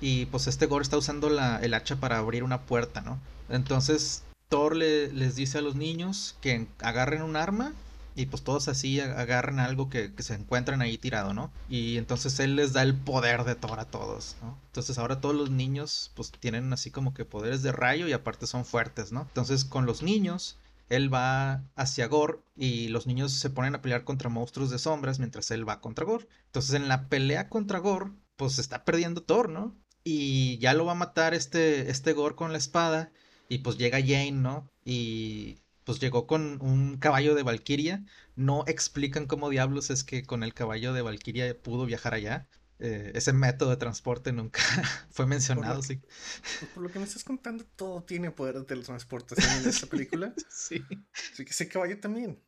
Y 0.00 0.26
pues 0.26 0.46
este 0.46 0.66
Gore 0.66 0.82
está 0.82 0.96
usando 0.96 1.28
la, 1.28 1.58
el 1.58 1.74
hacha 1.74 1.96
para 1.96 2.18
abrir 2.18 2.44
una 2.44 2.62
puerta, 2.62 3.00
¿no? 3.00 3.18
Entonces 3.48 4.22
Thor 4.48 4.76
le, 4.76 5.12
les 5.12 5.34
dice 5.34 5.58
a 5.58 5.62
los 5.62 5.74
niños 5.74 6.36
que 6.40 6.68
agarren 6.78 7.22
un 7.22 7.36
arma 7.36 7.72
y 8.18 8.26
pues 8.26 8.42
todos 8.42 8.66
así 8.66 8.98
agarran 8.98 9.60
algo 9.60 9.88
que, 9.88 10.12
se 10.18 10.34
encuentran 10.34 10.82
ahí 10.82 10.98
tirado, 10.98 11.34
¿no? 11.34 11.52
Y 11.68 11.98
entonces 11.98 12.40
él 12.40 12.56
les 12.56 12.72
da 12.72 12.82
el 12.82 12.96
poder 12.96 13.44
de 13.44 13.54
Thor 13.54 13.78
a 13.78 13.84
todos, 13.84 14.34
¿no? 14.42 14.58
Entonces 14.66 14.98
ahora 14.98 15.20
todos 15.20 15.36
los 15.36 15.50
niños 15.50 16.10
pues 16.16 16.32
tienen 16.32 16.72
así 16.72 16.90
como 16.90 17.14
que 17.14 17.24
poderes 17.24 17.62
de 17.62 17.70
rayo 17.70 18.08
y 18.08 18.12
aparte 18.12 18.48
son 18.48 18.64
fuertes, 18.64 19.12
¿no? 19.12 19.22
Entonces 19.22 19.64
con 19.64 19.86
los 19.86 20.02
niños 20.02 20.58
él 20.88 21.14
va 21.14 21.62
hacia 21.76 22.08
Gore 22.08 22.40
y 22.56 22.88
los 22.88 23.06
niños 23.06 23.30
se 23.30 23.50
ponen 23.50 23.76
a 23.76 23.82
pelear 23.82 24.02
contra 24.02 24.28
monstruos 24.28 24.70
de 24.70 24.80
sombras 24.80 25.20
mientras 25.20 25.52
él 25.52 25.68
va 25.68 25.80
contra 25.80 26.04
Gore. 26.04 26.26
Entonces 26.46 26.74
en 26.74 26.88
la 26.88 27.08
pelea 27.08 27.48
contra 27.48 27.78
Gore 27.78 28.10
pues 28.36 28.58
está 28.58 28.84
perdiendo 28.84 29.22
Thor, 29.22 29.48
¿no? 29.48 29.76
Y 30.02 30.58
ya 30.58 30.74
lo 30.74 30.86
va 30.86 30.92
a 30.92 30.96
matar 30.96 31.34
este, 31.34 31.88
este 31.88 32.14
Gore 32.14 32.34
con 32.34 32.50
la 32.50 32.58
espada 32.58 33.12
y 33.48 33.58
pues 33.58 33.78
llega 33.78 34.00
Jane, 34.00 34.32
¿no? 34.32 34.68
Y 34.84 35.58
pues 35.88 36.00
llegó 36.00 36.26
con 36.26 36.60
un 36.60 36.98
caballo 36.98 37.34
de 37.34 37.42
Valkyria. 37.42 38.04
No 38.36 38.62
explican 38.66 39.26
cómo 39.26 39.48
diablos 39.48 39.88
es 39.88 40.04
que 40.04 40.22
con 40.22 40.42
el 40.42 40.52
caballo 40.52 40.92
de 40.92 41.00
Valkyria 41.00 41.58
pudo 41.62 41.86
viajar 41.86 42.12
allá. 42.12 42.46
Eh, 42.78 43.12
ese 43.14 43.32
método 43.32 43.70
de 43.70 43.78
transporte 43.78 44.30
nunca 44.30 44.60
fue 45.10 45.24
mencionado, 45.24 45.76
por 45.76 45.84
sí. 45.84 45.96
Pues, 45.96 46.70
por 46.74 46.82
lo 46.82 46.90
que 46.90 46.98
me 46.98 47.06
estás 47.06 47.24
contando, 47.24 47.64
todo 47.74 48.02
tiene 48.02 48.30
poder 48.30 48.56
de 48.56 48.64
teletransportación 48.64 49.62
en 49.62 49.66
esta 49.70 49.86
película. 49.86 50.34
sí. 50.50 50.84
Así 51.32 51.46
que 51.46 51.52
ese 51.52 51.68
caballo 51.70 51.98
también. 51.98 52.38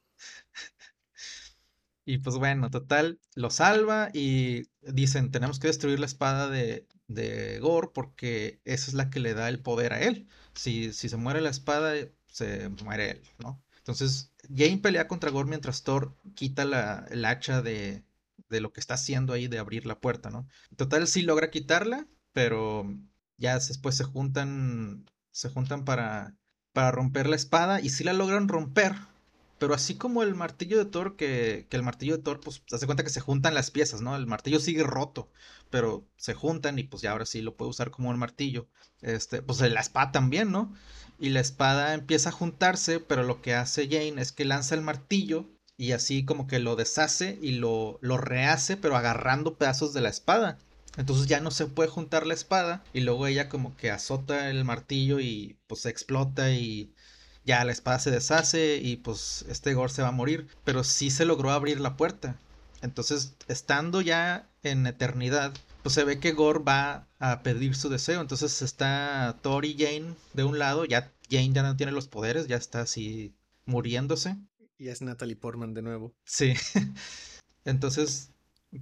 Y 2.05 2.19
pues 2.19 2.37
bueno, 2.37 2.71
total, 2.71 3.21
lo 3.37 3.49
salva 3.49 4.11
y 4.13 4.69
dicen, 4.83 5.31
tenemos 5.31 5.59
que 5.61 5.69
destruir 5.69 5.99
la 5.99 6.05
espada 6.05 6.51
de, 6.51 6.87
de 7.07 7.59
Gore 7.59 7.89
porque 7.95 8.61
esa 8.67 8.89
es 8.89 8.93
la 8.93 9.09
que 9.09 9.21
le 9.21 9.33
da 9.33 9.49
el 9.49 9.63
poder 9.63 9.95
a 9.95 10.03
él. 10.03 10.29
Si, 10.55 10.93
si 10.93 11.09
se 11.09 11.17
muere 11.17 11.41
la 11.41 11.49
espada, 11.49 11.95
se 12.31 12.69
muere 12.85 13.11
él, 13.13 13.23
¿no? 13.39 13.63
Entonces, 13.79 14.33
Jane 14.55 14.79
pelea 14.79 15.09
contra 15.09 15.31
Gore 15.31 15.49
mientras 15.49 15.83
Thor 15.83 16.17
quita 16.35 16.65
la, 16.65 17.07
el 17.11 17.25
hacha 17.25 17.63
de, 17.63 18.05
de 18.49 18.61
lo 18.61 18.73
que 18.73 18.81
está 18.81 18.95
haciendo 18.95 19.33
ahí 19.33 19.49
de 19.49 19.59
abrir 19.59 19.87
la 19.87 20.01
puerta, 20.01 20.31
¿no? 20.31 20.47
total, 20.77 21.07
sí 21.09 21.23
logra 21.23 21.51
quitarla, 21.51 22.07
pero 22.33 22.87
ya 23.39 23.55
después 23.55 23.97
se 23.97 24.05
juntan, 24.05 25.07
se 25.31 25.49
juntan 25.49 25.85
para, 25.85 26.37
para 26.73 26.91
romper 26.91 27.29
la 27.29 27.37
espada 27.37 27.81
y 27.81 27.91
sí 27.91 28.05
la 28.05 28.13
logran 28.13 28.49
romper, 28.49 28.95
pero 29.59 29.75
así 29.75 29.97
como 29.97 30.23
el 30.23 30.35
martillo 30.35 30.79
de 30.79 30.87
Thor, 30.87 31.17
que, 31.17 31.67
que 31.69 31.77
el 31.77 31.83
martillo 31.83 32.17
de 32.17 32.23
Thor, 32.23 32.41
pues 32.41 32.63
se 32.67 32.77
hace 32.77 32.87
cuenta 32.87 33.05
que 33.05 33.11
se 33.11 33.21
juntan 33.21 33.55
las 33.55 33.71
piezas, 33.71 34.01
¿no? 34.01 34.17
El 34.17 34.27
martillo 34.27 34.59
sigue 34.59 34.83
roto, 34.83 35.31
pero 35.69 36.07
se 36.17 36.35
juntan 36.35 36.79
y 36.79 36.85
pues 36.85 37.03
ya 37.03 37.13
ahora 37.13 37.27
sí 37.27 37.43
lo 37.43 37.57
puede 37.57 37.71
usar 37.71 37.91
como 37.91 38.09
un 38.11 38.19
martillo. 38.19 38.69
Este, 39.03 39.43
pues 39.43 39.61
la 39.61 39.81
espada 39.81 40.13
también, 40.13 40.51
¿no? 40.51 40.73
Y 41.21 41.29
la 41.29 41.41
espada 41.41 41.95
empieza 41.95 42.31
a 42.31 42.33
juntarse, 42.33 42.99
pero 42.99 43.23
lo 43.23 43.43
que 43.43 43.55
hace 43.55 43.87
Jane 43.89 44.21
es 44.21 44.33
que 44.33 44.45
lanza 44.45 44.75
el 44.75 44.81
martillo 44.81 45.47
y 45.77 45.93
así 45.93 46.25
como 46.25 46.47
que 46.47 46.59
lo 46.59 46.77
deshace 46.77 47.39
y 47.41 47.53
lo, 47.53 47.99
lo 48.01 48.17
rehace, 48.17 48.77
pero 48.77 48.97
agarrando 48.97 49.57
pedazos 49.57 49.93
de 49.93 50.01
la 50.01 50.09
espada. 50.09 50.59
Entonces 50.97 51.27
ya 51.27 51.41
no 51.41 51.51
se 51.51 51.67
puede 51.67 51.89
juntar 51.89 52.27
la 52.27 52.35
espada 52.35 52.83
y 52.93 53.01
luego 53.01 53.27
ella 53.27 53.49
como 53.49 53.77
que 53.77 53.91
azota 53.91 54.51
el 54.51 54.65
martillo 54.65 55.21
y 55.21 55.59
pues 55.67 55.87
explota 55.87 56.51
y 56.51 56.93
ya 57.45 57.65
la 57.65 57.73
espada 57.73 57.99
se 57.99 58.11
deshace 58.11 58.77
y 58.83 58.97
pues 58.97 59.45
este 59.49 59.75
Gore 59.75 59.93
se 59.93 60.03
va 60.03 60.09
a 60.09 60.13
morir, 60.13 60.49
pero 60.65 60.85
sí 60.85 61.11
se 61.11 61.25
logró 61.25 61.51
abrir 61.51 61.81
la 61.81 61.97
puerta. 61.97 62.37
Entonces, 62.83 63.35
estando 63.49 64.01
ya 64.01 64.49
en 64.63 64.87
eternidad, 64.87 65.53
pues 65.83 65.95
se 65.95 66.05
ve 66.05 66.19
que 66.19 66.33
Gore 66.33 66.61
va 66.61 67.09
a 67.21 67.43
pedir 67.43 67.77
su 67.77 67.89
deseo. 67.89 68.21
Entonces 68.21 68.63
está 68.63 69.39
Thor 69.43 69.65
y 69.65 69.77
Jane 69.79 70.17
de 70.33 70.43
un 70.43 70.59
lado, 70.59 70.85
ya 70.85 71.13
Jane 71.31 71.53
ya 71.53 71.63
no 71.63 71.77
tiene 71.77 71.93
los 71.93 72.09
poderes, 72.09 72.49
ya 72.49 72.57
está 72.57 72.81
así 72.81 73.33
muriéndose. 73.67 74.37
Y 74.79 74.89
es 74.89 75.03
Natalie 75.03 75.37
Portman 75.37 75.75
de 75.75 75.83
nuevo. 75.83 76.13
Sí. 76.25 76.55
Entonces 77.65 78.31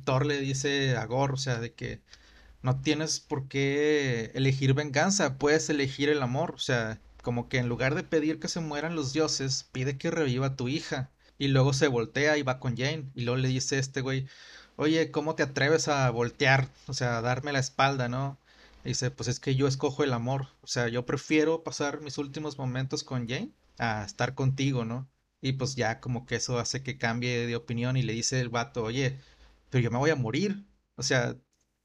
Thor 0.05 0.25
le 0.25 0.41
dice 0.41 0.97
a 0.97 1.05
Gore, 1.05 1.35
o 1.35 1.37
sea, 1.37 1.61
de 1.61 1.75
que 1.75 2.01
no 2.63 2.81
tienes 2.81 3.21
por 3.21 3.49
qué 3.49 4.31
elegir 4.35 4.75
venganza, 4.75 5.37
puedes 5.39 5.69
elegir 5.69 6.09
el 6.09 6.23
amor, 6.23 6.55
o 6.55 6.59
sea, 6.59 7.01
como 7.23 7.49
que 7.49 7.59
en 7.59 7.69
lugar 7.69 7.95
de 7.95 8.05
pedir 8.05 8.39
que 8.39 8.49
se 8.49 8.61
mueran 8.61 8.95
los 8.95 9.13
dioses, 9.13 9.69
pide 9.73 9.99
que 9.99 10.11
reviva 10.11 10.47
a 10.47 10.57
tu 10.57 10.69
hija. 10.69 11.11
Y 11.41 11.49
luego 11.49 11.73
se 11.73 11.87
voltea 11.87 12.37
y 12.37 12.43
va 12.43 12.59
con 12.59 12.77
Jane. 12.77 13.11
Y 13.15 13.23
luego 13.23 13.37
le 13.37 13.49
dice 13.49 13.77
a 13.77 13.81
este 13.81 14.01
güey, 14.01 14.27
oye, 14.79 15.11
¿cómo 15.11 15.35
te 15.35 15.43
atreves 15.43 15.89
a 15.89 16.09
voltear? 16.11 16.69
O 16.87 16.95
sea, 16.95 17.19
a 17.19 17.23
darme 17.23 17.53
la 17.53 17.59
espalda, 17.59 18.09
¿no? 18.09 18.39
Y 18.85 18.91
dice, 18.91 19.11
pues 19.11 19.29
es 19.29 19.41
que 19.41 19.57
yo 19.57 19.67
escojo 19.69 20.05
el 20.05 20.13
amor. 20.13 20.49
O 20.63 20.69
sea, 20.69 20.89
yo 20.89 21.05
prefiero 21.05 21.65
pasar 21.65 22.01
mis 22.01 22.17
últimos 22.19 22.59
momentos 22.59 23.05
con 23.05 23.29
Jane 23.29 23.51
a 23.79 24.05
estar 24.05 24.35
contigo, 24.35 24.85
¿no? 24.85 25.09
Y 25.41 25.55
pues 25.55 25.75
ya 25.77 26.01
como 26.01 26.27
que 26.27 26.37
eso 26.37 26.59
hace 26.59 26.83
que 26.83 26.97
cambie 26.99 27.47
de 27.47 27.57
opinión 27.57 27.97
y 27.97 28.03
le 28.03 28.13
dice 28.13 28.41
el 28.41 28.51
vato, 28.51 28.85
oye, 28.85 29.19
pero 29.71 29.83
yo 29.83 29.91
me 29.91 29.99
voy 29.99 30.11
a 30.11 30.17
morir. 30.17 30.65
O 30.97 31.03
sea, 31.03 31.37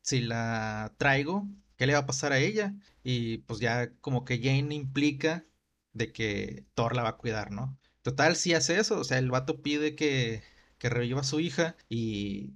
si 0.02 0.22
la 0.22 0.94
traigo, 0.98 1.48
¿qué 1.78 1.88
le 1.88 1.94
va 1.94 2.00
a 2.00 2.06
pasar 2.06 2.32
a 2.32 2.40
ella? 2.40 2.76
Y 3.04 3.40
pues 3.40 3.60
ya 3.60 3.92
como 4.02 4.24
que 4.26 4.38
Jane 4.38 4.76
implica 4.76 5.46
de 5.94 6.12
que 6.14 6.66
Thor 6.76 6.96
la 6.96 7.04
va 7.04 7.10
a 7.10 7.18
cuidar, 7.18 7.52
¿no? 7.52 7.78
Total, 8.04 8.36
si 8.36 8.54
hace 8.54 8.80
eso, 8.80 9.00
o 9.00 9.04
sea, 9.04 9.18
el 9.18 9.32
vato 9.32 9.62
pide 9.62 9.96
que, 9.96 10.44
que 10.78 10.90
reviva 10.90 11.22
a 11.22 11.24
su 11.24 11.40
hija 11.40 11.76
y 11.90 12.54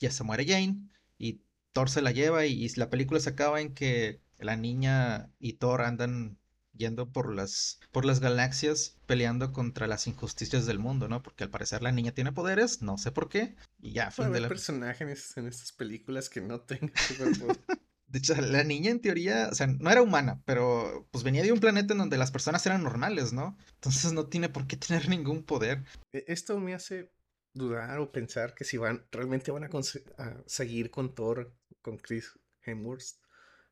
ya 0.00 0.10
se 0.10 0.24
muere 0.24 0.46
Jane 0.46 0.88
y 1.18 1.42
Thor 1.72 1.90
se 1.90 2.02
la 2.02 2.10
lleva 2.10 2.46
y, 2.46 2.68
la 2.70 2.90
película 2.90 3.20
se 3.20 3.30
acaba 3.30 3.60
en 3.60 3.74
que 3.74 4.20
la 4.38 4.56
niña 4.56 5.30
y 5.38 5.54
Thor 5.54 5.82
andan 5.82 6.38
yendo 6.72 7.12
por 7.12 7.34
las, 7.34 7.78
por 7.92 8.04
las 8.04 8.20
galaxias 8.20 8.96
peleando 9.06 9.52
contra 9.52 9.86
las 9.86 10.06
injusticias 10.06 10.66
del 10.66 10.78
mundo, 10.78 11.08
¿no? 11.08 11.22
Porque 11.22 11.44
al 11.44 11.50
parecer 11.50 11.82
la 11.82 11.92
niña 11.92 12.12
tiene 12.12 12.32
poderes, 12.32 12.80
no 12.80 12.96
sé 12.96 13.12
por 13.12 13.28
qué, 13.28 13.54
y 13.80 13.92
ya, 13.92 14.10
fin 14.10 14.32
de 14.32 14.40
la... 14.40 14.48
personajes 14.48 15.36
en 15.36 15.46
estas 15.46 15.72
películas 15.72 16.28
que 16.28 16.40
no 16.40 16.60
tengan 16.60 16.92
De 18.10 18.18
hecho, 18.18 18.34
la 18.34 18.64
niña 18.64 18.90
en 18.90 19.00
teoría, 19.00 19.48
o 19.52 19.54
sea, 19.54 19.68
no 19.68 19.88
era 19.88 20.02
humana, 20.02 20.42
pero 20.44 21.06
pues 21.12 21.22
venía 21.22 21.44
de 21.44 21.52
un 21.52 21.60
planeta 21.60 21.92
en 21.92 21.98
donde 21.98 22.18
las 22.18 22.32
personas 22.32 22.66
eran 22.66 22.82
normales, 22.82 23.32
¿no? 23.32 23.56
Entonces 23.74 24.12
no 24.12 24.26
tiene 24.26 24.48
por 24.48 24.66
qué 24.66 24.76
tener 24.76 25.08
ningún 25.08 25.44
poder. 25.44 25.84
E, 26.12 26.24
esto 26.26 26.58
me 26.58 26.74
hace 26.74 27.12
dudar 27.52 27.98
o 27.98 28.12
pensar 28.12 28.54
que 28.54 28.64
si 28.64 28.76
van, 28.76 29.06
realmente 29.10 29.50
van 29.50 29.64
a, 29.64 30.42
seguir 30.46 30.90
con 30.90 31.14
Thor, 31.14 31.52
con 31.82 31.98
Chris 31.98 32.38
Hemsworth, 32.62 33.16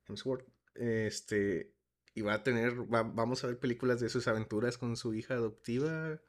Hemsworth 0.06 0.46
este, 0.74 1.72
y 2.14 2.22
va 2.22 2.34
a 2.34 2.42
tener, 2.42 2.74
vamos 2.74 3.44
a 3.44 3.48
ver 3.48 3.58
películas 3.58 4.00
de 4.00 4.08
sus 4.08 4.26
aventuras 4.28 4.78
con 4.78 4.96
su 4.96 5.14
hija 5.14 5.34
adoptiva 5.34 6.20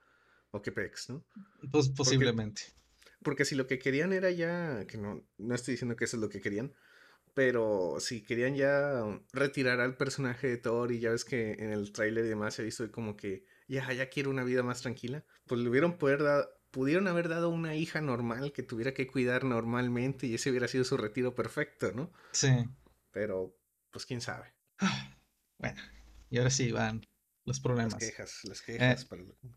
o 0.52 0.62
qué 0.62 0.72
pex, 0.72 1.10
¿no? 1.10 1.26
Pues 1.72 1.90
posiblemente. 1.90 2.64
Porque, 2.64 3.20
porque, 3.24 3.46
si 3.46 3.56
lo 3.56 3.68
que 3.68 3.80
querían 3.80 4.14
era 4.14 4.32
ya, 4.32 4.86
que 4.88 4.98
no, 4.98 5.28
no 5.38 5.56
estoy 5.56 5.74
diciendo 5.74 5.96
que 5.96 6.06
eso 6.06 6.18
es 6.18 6.22
lo 6.22 6.30
que 6.30 6.42
querían, 6.42 6.74
pero 7.34 7.98
si 8.00 8.22
querían 8.24 8.56
ya 8.56 9.04
retirar 9.34 9.80
al 9.80 9.96
personaje 9.96 10.48
de 10.48 10.58
Thor 10.58 10.92
y 10.92 11.00
ya 11.00 11.12
ves 11.12 11.26
que 11.26 11.54
en 11.54 11.72
el 11.72 11.92
tráiler 11.92 12.26
y 12.26 12.30
demás 12.30 12.56
se 12.56 12.62
ha 12.62 12.66
visto 12.66 12.92
como 12.92 13.16
que 13.16 13.46
ya, 13.68 13.92
ya 13.94 14.10
quiero 14.10 14.30
una 14.30 14.44
vida 14.44 14.64
más 14.64 14.82
tranquila, 14.82 15.24
pues 15.46 15.62
le 15.62 15.70
hubieran 15.70 15.98
poder 15.98 16.22
pudieron 16.72 17.08
haber 17.08 17.30
dado 17.30 17.50
una 17.50 17.76
hija 17.76 18.02
normal 18.02 18.52
que 18.52 18.64
tuviera 18.64 18.94
que 18.94 19.08
cuidar 19.08 19.44
normalmente 19.44 20.28
y 20.28 20.36
ese 20.36 20.50
hubiera 20.50 20.68
sido 20.68 20.84
su 20.84 20.98
retiro 20.98 21.36
perfecto, 21.36 21.92
¿no? 21.94 22.12
Sí. 22.32 22.50
Pero, 23.12 23.56
pues 23.92 24.06
quién 24.06 24.22
sabe. 24.22 24.54
Bueno, 25.58 25.82
y 26.30 26.38
ahora 26.38 26.52
sí 26.52 26.72
van 26.72 27.06
los 27.44 27.60
problemas. 27.60 27.94
Las 27.94 28.04
quejas, 28.04 28.40
las 28.44 28.62
quejas 28.62 29.04
eh, 29.04 29.08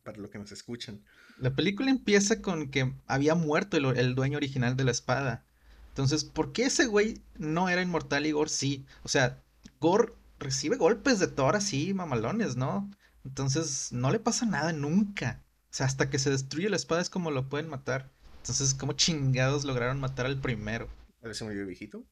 para, 0.02 0.18
lo, 0.18 0.30
que 0.30 0.38
nos 0.38 0.50
escuchan. 0.50 1.04
La 1.38 1.54
película 1.54 1.90
empieza 1.90 2.42
con 2.42 2.70
que 2.70 2.92
había 3.06 3.34
muerto 3.34 3.76
el 3.76 4.14
dueño 4.14 4.38
original 4.38 4.76
de 4.76 4.84
la 4.84 4.90
espada. 4.90 5.44
Entonces, 5.92 6.24
¿por 6.24 6.52
qué 6.52 6.64
ese 6.64 6.86
güey 6.86 7.20
no 7.36 7.68
era 7.68 7.82
inmortal 7.82 8.24
y 8.24 8.32
Gore 8.32 8.48
sí? 8.48 8.86
O 9.02 9.08
sea, 9.08 9.42
Gore 9.78 10.14
recibe 10.38 10.76
golpes 10.76 11.18
de 11.18 11.28
Thor 11.28 11.54
así, 11.54 11.92
mamalones, 11.92 12.56
¿no? 12.56 12.90
Entonces, 13.26 13.92
no 13.92 14.10
le 14.10 14.18
pasa 14.18 14.46
nada 14.46 14.72
nunca. 14.72 15.44
O 15.72 15.74
sea, 15.74 15.86
hasta 15.86 16.10
que 16.10 16.18
se 16.18 16.28
destruye 16.28 16.68
la 16.68 16.76
espada 16.76 17.00
es 17.00 17.08
como 17.08 17.30
lo 17.30 17.48
pueden 17.48 17.70
matar. 17.70 18.10
Entonces, 18.38 18.74
¿cómo 18.74 18.92
chingados 18.92 19.64
lograron 19.64 20.00
matar 20.00 20.26
al 20.26 20.38
primero? 20.38 20.90
¿A 21.22 21.32
se 21.32 21.44
murió 21.44 21.66
viejito? 21.66 22.04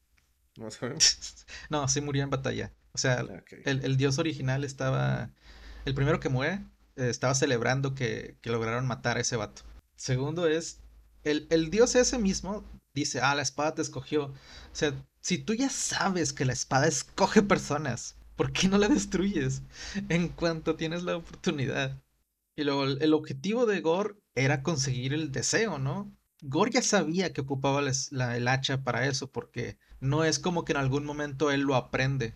No 0.57 0.69
no, 1.69 1.87
sí 1.87 2.01
murió 2.01 2.23
en 2.23 2.31
batalla. 2.31 2.73
O 2.93 2.97
sea, 2.97 3.19
ah, 3.19 3.43
el, 3.65 3.97
dios 3.97 4.17
original 4.17 4.63
estaba. 4.63 5.29
El 5.85 5.93
primero 5.93 6.19
que 6.19 6.29
muere 6.29 6.65
eh, 6.95 7.09
estaba 7.09 7.35
celebrando 7.35 7.93
que, 7.93 8.35
que, 8.41 8.49
lograron 8.49 8.87
matar 8.87 9.17
a 9.17 9.21
ese 9.21 9.35
vato. 9.35 9.61
Segundo 9.95 10.47
es. 10.47 10.79
El, 11.23 11.45
el 11.51 11.69
dios 11.69 11.93
ese 11.93 12.17
mismo 12.17 12.65
dice, 12.95 13.21
ah, 13.21 13.35
la 13.35 13.43
espada 13.43 13.75
te 13.75 13.83
escogió. 13.83 14.25
O 14.25 14.35
sea, 14.73 14.93
si 15.21 15.37
tú 15.37 15.53
ya 15.53 15.69
sabes 15.69 16.33
que 16.33 16.45
la 16.45 16.53
espada 16.53 16.87
escoge 16.87 17.43
personas, 17.43 18.15
¿Por 18.41 18.53
qué 18.53 18.67
no 18.67 18.79
la 18.79 18.87
destruyes 18.87 19.61
en 20.09 20.27
cuanto 20.29 20.75
tienes 20.75 21.03
la 21.03 21.17
oportunidad? 21.17 22.01
Y 22.61 23.03
el, 23.03 23.13
objetivo 23.13 23.65
de 23.65 23.81
Gore 23.81 24.15
era 24.35 24.61
conseguir 24.61 25.13
el 25.13 25.31
deseo, 25.31 25.79
¿no? 25.79 26.15
Gore 26.43 26.71
ya 26.71 26.83
sabía 26.83 27.33
que 27.33 27.41
ocupaba 27.41 27.81
la, 28.11 28.37
el 28.37 28.47
hacha 28.47 28.83
para 28.83 29.07
eso, 29.07 29.31
porque 29.31 29.77
no 29.99 30.23
es 30.23 30.37
como 30.37 30.63
que 30.63 30.73
en 30.73 30.77
algún 30.77 31.03
momento 31.03 31.49
él 31.49 31.61
lo 31.61 31.75
aprende. 31.75 32.35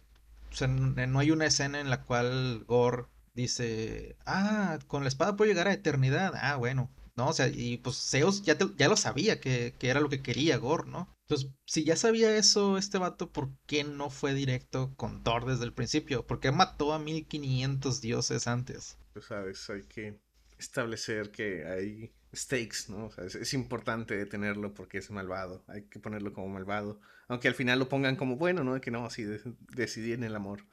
O 0.51 0.55
sea, 0.55 0.67
no 0.67 1.19
hay 1.19 1.29
una 1.29 1.45
escena 1.45 1.79
en 1.79 1.91
la 1.91 2.03
cual 2.03 2.63
Gore 2.65 3.05
dice, 3.35 4.15
ah, 4.25 4.79
con 4.87 5.03
la 5.03 5.09
espada 5.09 5.35
puedo 5.35 5.49
llegar 5.49 5.67
a 5.67 5.73
eternidad. 5.73 6.33
Ah, 6.35 6.55
bueno, 6.55 6.89
¿no? 7.15 7.27
O 7.29 7.33
sea, 7.33 7.47
y 7.47 7.77
pues 7.77 7.97
Zeus 8.09 8.41
ya, 8.41 8.57
ya 8.77 8.87
lo 8.87 8.97
sabía 8.97 9.39
que, 9.39 9.75
que, 9.77 9.89
era 9.89 9.99
lo 9.99 10.09
que 10.09 10.23
quería 10.23 10.57
Gore, 10.57 10.89
¿no? 10.89 11.07
Entonces, 11.27 11.51
si 11.65 11.83
ya 11.83 11.95
sabía 11.95 12.35
eso 12.35 12.77
este 12.79 12.97
vato, 12.97 13.31
¿por 13.31 13.49
qué 13.67 13.83
no 13.83 14.09
fue 14.09 14.33
directo 14.33 14.93
con 14.95 15.23
Thor 15.23 15.45
desde 15.45 15.65
el 15.65 15.73
principio? 15.73 16.25
¿Por 16.25 16.39
qué 16.39 16.51
mató 16.51 16.93
a 16.93 16.99
1500 16.99 18.01
dioses 18.01 18.47
antes? 18.47 18.97
Pues 19.15 19.27
sabes, 19.27 19.69
hay 19.69 19.83
que 19.83 20.19
establecer 20.57 21.31
que 21.31 21.65
hay 21.65 22.13
stakes, 22.35 22.89
¿no? 22.89 23.05
O 23.05 23.11
sea, 23.11 23.23
es, 23.23 23.35
es, 23.35 23.53
importante 23.53 24.25
tenerlo 24.25 24.73
porque 24.73 24.97
es 24.97 25.09
malvado, 25.09 25.63
hay 25.69 25.83
que 25.83 26.01
ponerlo 26.01 26.33
como 26.33 26.49
malvado, 26.49 26.99
aunque 27.29 27.47
al 27.47 27.55
final 27.55 27.79
lo 27.79 27.87
pongan 27.87 28.17
como 28.17 28.35
bueno, 28.35 28.65
¿no? 28.65 28.81
Que 28.81 28.91
no, 28.91 29.05
así 29.05 29.23
de, 29.23 29.39
decidí 29.73 30.11
en 30.11 30.25
el 30.25 30.35
amor, 30.35 30.65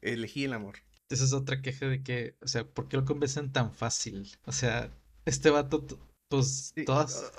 elegí 0.00 0.44
el 0.44 0.54
amor. 0.54 0.76
Esa 1.10 1.24
es 1.24 1.34
otra 1.34 1.60
queja 1.60 1.84
de 1.84 2.02
que, 2.02 2.38
o 2.40 2.48
sea, 2.48 2.64
¿por 2.64 2.88
qué 2.88 2.96
lo 2.96 3.04
convencen 3.04 3.52
tan 3.52 3.74
fácil? 3.74 4.38
O 4.46 4.52
sea, 4.52 4.90
este 5.26 5.50
vato, 5.50 5.86
pues, 6.30 6.72
sí, 6.74 6.86
todas... 6.86 7.30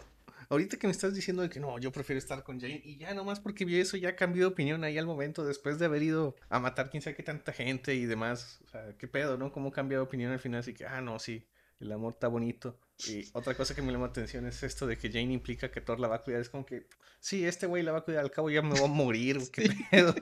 Ahorita 0.53 0.77
que 0.77 0.85
me 0.85 0.91
estás 0.91 1.15
diciendo 1.15 1.41
de 1.41 1.49
que 1.49 1.59
no, 1.59 1.79
yo 1.79 1.91
prefiero 1.91 2.19
estar 2.19 2.43
con 2.43 2.59
Jane, 2.59 2.79
y 2.85 2.97
ya 2.97 3.11
nomás 3.15 3.39
porque 3.39 3.65
vi 3.65 3.79
eso, 3.79 3.97
ya 3.97 4.15
cambió 4.15 4.41
de 4.43 4.53
opinión 4.53 4.83
ahí 4.83 4.99
al 4.99 5.07
momento, 5.07 5.43
después 5.43 5.79
de 5.79 5.85
haber 5.85 6.03
ido 6.03 6.35
a 6.47 6.59
matar 6.59 6.91
quién 6.91 7.01
sabe 7.01 7.15
qué 7.15 7.23
tanta 7.23 7.53
gente 7.53 7.95
y 7.95 8.05
demás. 8.05 8.59
O 8.63 8.67
sea, 8.67 8.95
qué 8.99 9.07
pedo, 9.07 9.35
¿no? 9.35 9.51
¿Cómo 9.51 9.71
cambia 9.71 9.97
de 9.97 10.03
opinión 10.03 10.31
al 10.31 10.37
final? 10.37 10.59
Así 10.59 10.75
que, 10.75 10.85
ah, 10.85 11.01
no, 11.01 11.17
sí, 11.17 11.47
el 11.79 11.91
amor 11.91 12.13
está 12.13 12.27
bonito. 12.27 12.79
Y 13.07 13.27
otra 13.33 13.55
cosa 13.55 13.73
que 13.73 13.81
me 13.81 13.91
llama 13.91 14.05
la 14.05 14.11
atención 14.11 14.45
es 14.45 14.61
esto 14.61 14.85
de 14.85 14.95
que 14.95 15.09
Jane 15.09 15.33
implica 15.33 15.71
que 15.71 15.81
Thor 15.81 15.99
la 15.99 16.07
va 16.07 16.17
a 16.17 16.23
cuidar. 16.23 16.41
Es 16.41 16.49
como 16.49 16.67
que, 16.67 16.87
sí, 17.19 17.45
este 17.47 17.65
güey 17.65 17.81
la 17.81 17.91
va 17.91 17.97
a 17.97 18.03
cuidar, 18.03 18.23
al 18.23 18.29
cabo 18.29 18.51
ya 18.51 18.61
me 18.61 18.79
voy 18.79 18.85
a 18.85 18.93
morir, 18.93 19.39
qué 19.51 19.69
sí. 19.69 19.85
pedo. 19.89 20.13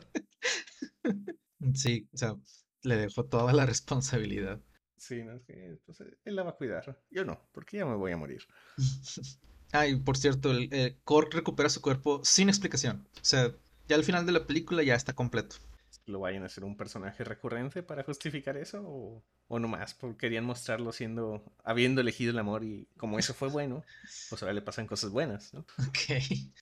Sí, 1.74 2.08
o 2.14 2.18
sea, 2.18 2.38
le 2.84 2.96
dejó 2.96 3.26
toda 3.26 3.52
la 3.52 3.66
responsabilidad. 3.66 4.62
Sí, 4.96 5.24
no, 5.24 5.34
es 5.34 5.44
que 5.44 5.78
pues, 5.86 6.00
él 6.00 6.36
la 6.38 6.44
va 6.44 6.52
a 6.52 6.56
cuidar. 6.56 7.04
Yo 7.10 7.26
no, 7.26 7.50
porque 7.52 7.78
ya 7.78 7.86
me 7.86 7.96
voy 7.96 8.14
a 8.14 8.18
morir. 8.18 8.48
ah, 9.74 9.88
y 9.88 9.96
por 9.96 10.18
cierto, 10.18 10.52
el, 10.52 10.70
eh, 10.72 10.98
recupera 11.32 11.70
su 11.70 11.82
cuerpo 11.82 12.22
sin 12.24 12.50
explicación. 12.50 13.06
O 13.16 13.26
sea, 13.26 13.52
ya 13.88 13.96
al 13.96 14.04
final 14.04 14.26
de 14.26 14.32
la 14.32 14.46
película 14.46 14.84
ya 14.84 14.96
está 14.96 15.14
completo. 15.14 15.58
¿Lo 16.06 16.20
vayan 16.20 16.44
a 16.44 16.48
hacer 16.48 16.64
un 16.64 16.76
personaje 16.78 17.24
recurrente 17.24 17.84
para 17.84 18.04
justificar 18.04 18.58
eso? 18.58 18.82
¿O, 18.86 19.24
o 19.48 19.60
nomás 19.60 19.94
porque 19.94 20.18
querían 20.18 20.46
mostrarlo 20.46 20.92
siendo, 20.92 21.44
habiendo 21.64 22.02
elegido 22.02 22.32
el 22.32 22.40
amor 22.40 22.64
y 22.64 22.88
como 22.98 23.20
eso 23.20 23.34
fue 23.34 23.50
bueno, 23.50 23.84
pues 24.30 24.42
ahora 24.42 24.54
le 24.54 24.62
pasan 24.62 24.88
cosas 24.88 25.12
buenas, 25.12 25.54
¿no? 25.54 25.66
Ok. 25.88 26.54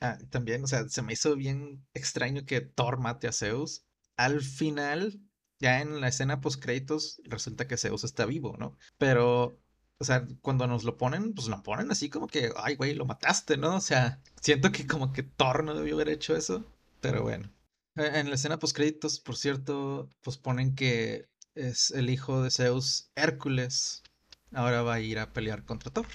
Ah, 0.00 0.18
también, 0.30 0.62
o 0.62 0.66
sea, 0.66 0.88
se 0.88 1.02
me 1.02 1.14
hizo 1.14 1.34
bien 1.36 1.86
extraño 1.94 2.44
que 2.44 2.60
Thor 2.60 2.98
mate 2.98 3.28
a 3.28 3.32
Zeus. 3.32 3.86
Al 4.16 4.42
final, 4.42 5.20
ya 5.58 5.80
en 5.80 6.00
la 6.00 6.08
escena 6.08 6.40
post 6.40 6.62
créditos 6.62 7.20
resulta 7.24 7.66
que 7.66 7.78
Zeus 7.78 8.04
está 8.04 8.26
vivo, 8.26 8.56
¿no? 8.58 8.76
Pero, 8.98 9.58
o 10.04 10.06
sea, 10.06 10.28
cuando 10.42 10.66
nos 10.66 10.84
lo 10.84 10.98
ponen, 10.98 11.32
pues 11.32 11.48
lo 11.48 11.62
ponen 11.62 11.90
así 11.90 12.10
como 12.10 12.26
que, 12.26 12.52
ay, 12.56 12.76
güey, 12.76 12.94
lo 12.94 13.06
mataste, 13.06 13.56
¿no? 13.56 13.76
O 13.76 13.80
sea, 13.80 14.20
siento 14.38 14.70
que 14.70 14.86
como 14.86 15.14
que 15.14 15.22
Thor 15.22 15.64
no 15.64 15.74
debió 15.74 15.94
haber 15.94 16.10
hecho 16.10 16.36
eso, 16.36 16.70
pero 17.00 17.22
bueno. 17.22 17.50
En 17.96 18.28
la 18.28 18.34
escena 18.34 18.58
post 18.58 18.76
créditos, 18.76 19.18
por 19.18 19.36
cierto, 19.36 20.10
pues 20.20 20.36
ponen 20.36 20.74
que 20.74 21.26
es 21.54 21.90
el 21.92 22.10
hijo 22.10 22.42
de 22.42 22.50
Zeus, 22.50 23.10
Hércules. 23.14 24.02
Ahora 24.52 24.82
va 24.82 24.94
a 24.94 25.00
ir 25.00 25.18
a 25.18 25.32
pelear 25.32 25.64
contra 25.64 25.90
Thor. 25.90 26.06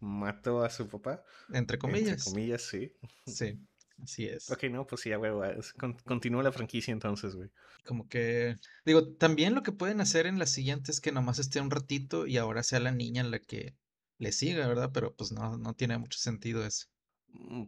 Mató 0.00 0.62
a 0.62 0.68
su 0.68 0.86
papá. 0.86 1.24
Entre 1.50 1.78
comillas. 1.78 2.26
Entre 2.26 2.30
comillas, 2.30 2.62
sí. 2.62 2.92
Sí. 3.26 3.58
Así 4.02 4.26
es. 4.26 4.50
Ok, 4.50 4.64
no, 4.64 4.86
pues 4.86 5.02
sí, 5.02 5.14
güey, 5.14 5.32
continúa 6.04 6.42
la 6.42 6.52
franquicia 6.52 6.92
entonces, 6.92 7.36
güey. 7.36 7.50
Como 7.86 8.08
que, 8.08 8.58
digo, 8.84 9.14
también 9.14 9.54
lo 9.54 9.62
que 9.62 9.72
pueden 9.72 10.00
hacer 10.00 10.26
en 10.26 10.38
la 10.38 10.46
siguiente 10.46 10.90
es 10.90 11.00
que 11.00 11.12
nomás 11.12 11.38
esté 11.38 11.60
un 11.60 11.70
ratito 11.70 12.26
y 12.26 12.36
ahora 12.36 12.62
sea 12.62 12.80
la 12.80 12.92
niña 12.92 13.22
en 13.22 13.30
la 13.30 13.38
que 13.38 13.76
le 14.18 14.32
siga, 14.32 14.66
¿verdad? 14.66 14.90
Pero 14.92 15.14
pues 15.14 15.32
no, 15.32 15.56
no 15.56 15.74
tiene 15.74 15.98
mucho 15.98 16.18
sentido 16.18 16.64
eso. 16.66 16.86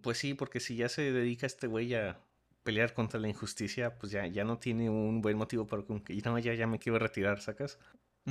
Pues 0.03 0.19
sí, 0.19 0.35
porque 0.35 0.61
si 0.61 0.77
ya 0.77 0.89
se 0.89 1.13
dedica 1.13 1.47
este 1.47 1.67
güey 1.67 1.95
a 1.95 2.21
pelear 2.63 2.95
contra 2.95 3.21
la 3.21 3.29
injusticia, 3.29 3.97
pues 3.99 4.13
ya, 4.13 4.27
ya 4.27 4.45
no 4.45 4.59
tiene 4.59 4.91
un 4.91 5.23
buen 5.23 5.37
motivo 5.37 5.67
para 5.67 5.85
que, 5.85 6.23
no, 6.25 6.39
ya, 6.39 6.55
ya 6.55 6.67
me 6.67 6.79
quiero 6.79 6.99
retirar, 6.99 7.41
¿sacas? 7.41 7.79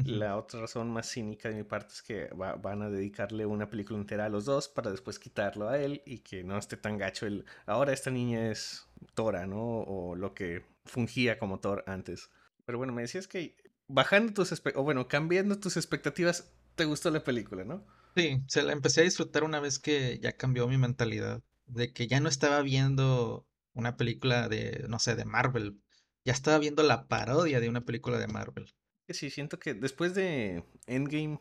La 0.03 0.35
otra 0.35 0.59
razón 0.59 0.91
más 0.91 1.09
cínica 1.09 1.47
de 1.47 1.55
mi 1.55 1.63
parte 1.63 1.93
es 1.93 2.01
que 2.01 2.27
va, 2.33 2.55
van 2.55 2.81
a 2.81 2.89
dedicarle 2.89 3.45
una 3.45 3.69
película 3.69 3.97
entera 3.97 4.25
a 4.25 4.29
los 4.29 4.43
dos 4.43 4.67
para 4.67 4.91
después 4.91 5.19
quitarlo 5.19 5.69
a 5.69 5.79
él 5.79 6.01
y 6.05 6.19
que 6.19 6.43
no 6.43 6.57
esté 6.57 6.75
tan 6.75 6.97
gacho 6.97 7.25
el... 7.25 7.45
Ahora 7.65 7.93
esta 7.93 8.11
niña 8.11 8.51
es 8.51 8.87
Tora, 9.13 9.47
¿no? 9.47 9.61
O 9.61 10.15
lo 10.15 10.33
que 10.33 10.65
fungía 10.83 11.39
como 11.39 11.61
Thor 11.61 11.85
antes. 11.87 12.29
Pero 12.65 12.77
bueno, 12.77 12.91
me 12.91 13.03
decías 13.03 13.29
que 13.29 13.55
bajando 13.87 14.33
tus... 14.33 14.61
O 14.75 14.83
bueno, 14.83 15.07
cambiando 15.07 15.57
tus 15.59 15.77
expectativas, 15.77 16.51
te 16.75 16.83
gustó 16.83 17.09
la 17.09 17.23
película, 17.23 17.63
¿no? 17.63 17.85
Sí, 18.17 18.41
se 18.47 18.63
la 18.63 18.73
empecé 18.73 19.01
a 19.01 19.05
disfrutar 19.05 19.45
una 19.45 19.61
vez 19.61 19.79
que 19.79 20.19
ya 20.19 20.33
cambió 20.33 20.67
mi 20.67 20.77
mentalidad. 20.77 21.41
De 21.67 21.93
que 21.93 22.07
ya 22.07 22.19
no 22.19 22.27
estaba 22.27 22.61
viendo 22.61 23.47
una 23.73 23.95
película 23.95 24.49
de, 24.49 24.85
no 24.89 24.99
sé, 24.99 25.15
de 25.15 25.25
Marvel. 25.25 25.79
Ya 26.25 26.33
estaba 26.33 26.57
viendo 26.57 26.83
la 26.83 27.07
parodia 27.07 27.61
de 27.61 27.69
una 27.69 27.85
película 27.85 28.17
de 28.17 28.27
Marvel. 28.27 28.73
Sí, 29.09 29.29
siento 29.29 29.59
que 29.59 29.73
después 29.73 30.15
de 30.15 30.63
Endgame, 30.87 31.39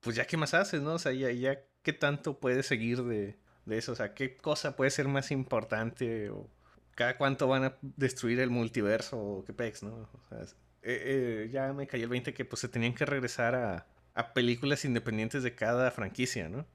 pues 0.00 0.16
ya 0.16 0.26
qué 0.26 0.36
más 0.36 0.54
haces, 0.54 0.82
¿no? 0.82 0.94
O 0.94 0.98
sea, 0.98 1.12
ya, 1.12 1.30
ya 1.30 1.60
qué 1.82 1.92
tanto 1.92 2.40
puedes 2.40 2.66
seguir 2.66 3.02
de, 3.04 3.38
de 3.66 3.78
eso, 3.78 3.92
o 3.92 3.94
sea, 3.94 4.14
qué 4.14 4.36
cosa 4.36 4.76
puede 4.76 4.90
ser 4.90 5.08
más 5.08 5.30
importante 5.30 6.30
o 6.30 6.50
cada 6.94 7.16
cuánto 7.16 7.48
van 7.48 7.64
a 7.64 7.78
destruir 7.82 8.40
el 8.40 8.50
multiverso 8.50 9.18
o 9.18 9.44
qué 9.44 9.52
pex, 9.52 9.82
¿no? 9.82 10.08
O 10.12 10.20
sea, 10.28 10.42
eh, 10.42 10.46
eh, 10.82 11.48
ya 11.52 11.72
me 11.72 11.86
cayó 11.86 12.04
el 12.04 12.10
20 12.10 12.34
que 12.34 12.44
pues 12.44 12.60
se 12.60 12.68
tenían 12.68 12.94
que 12.94 13.06
regresar 13.06 13.54
a, 13.54 13.86
a 14.14 14.32
películas 14.32 14.84
independientes 14.84 15.42
de 15.42 15.54
cada 15.54 15.90
franquicia, 15.90 16.48
¿no? 16.48 16.66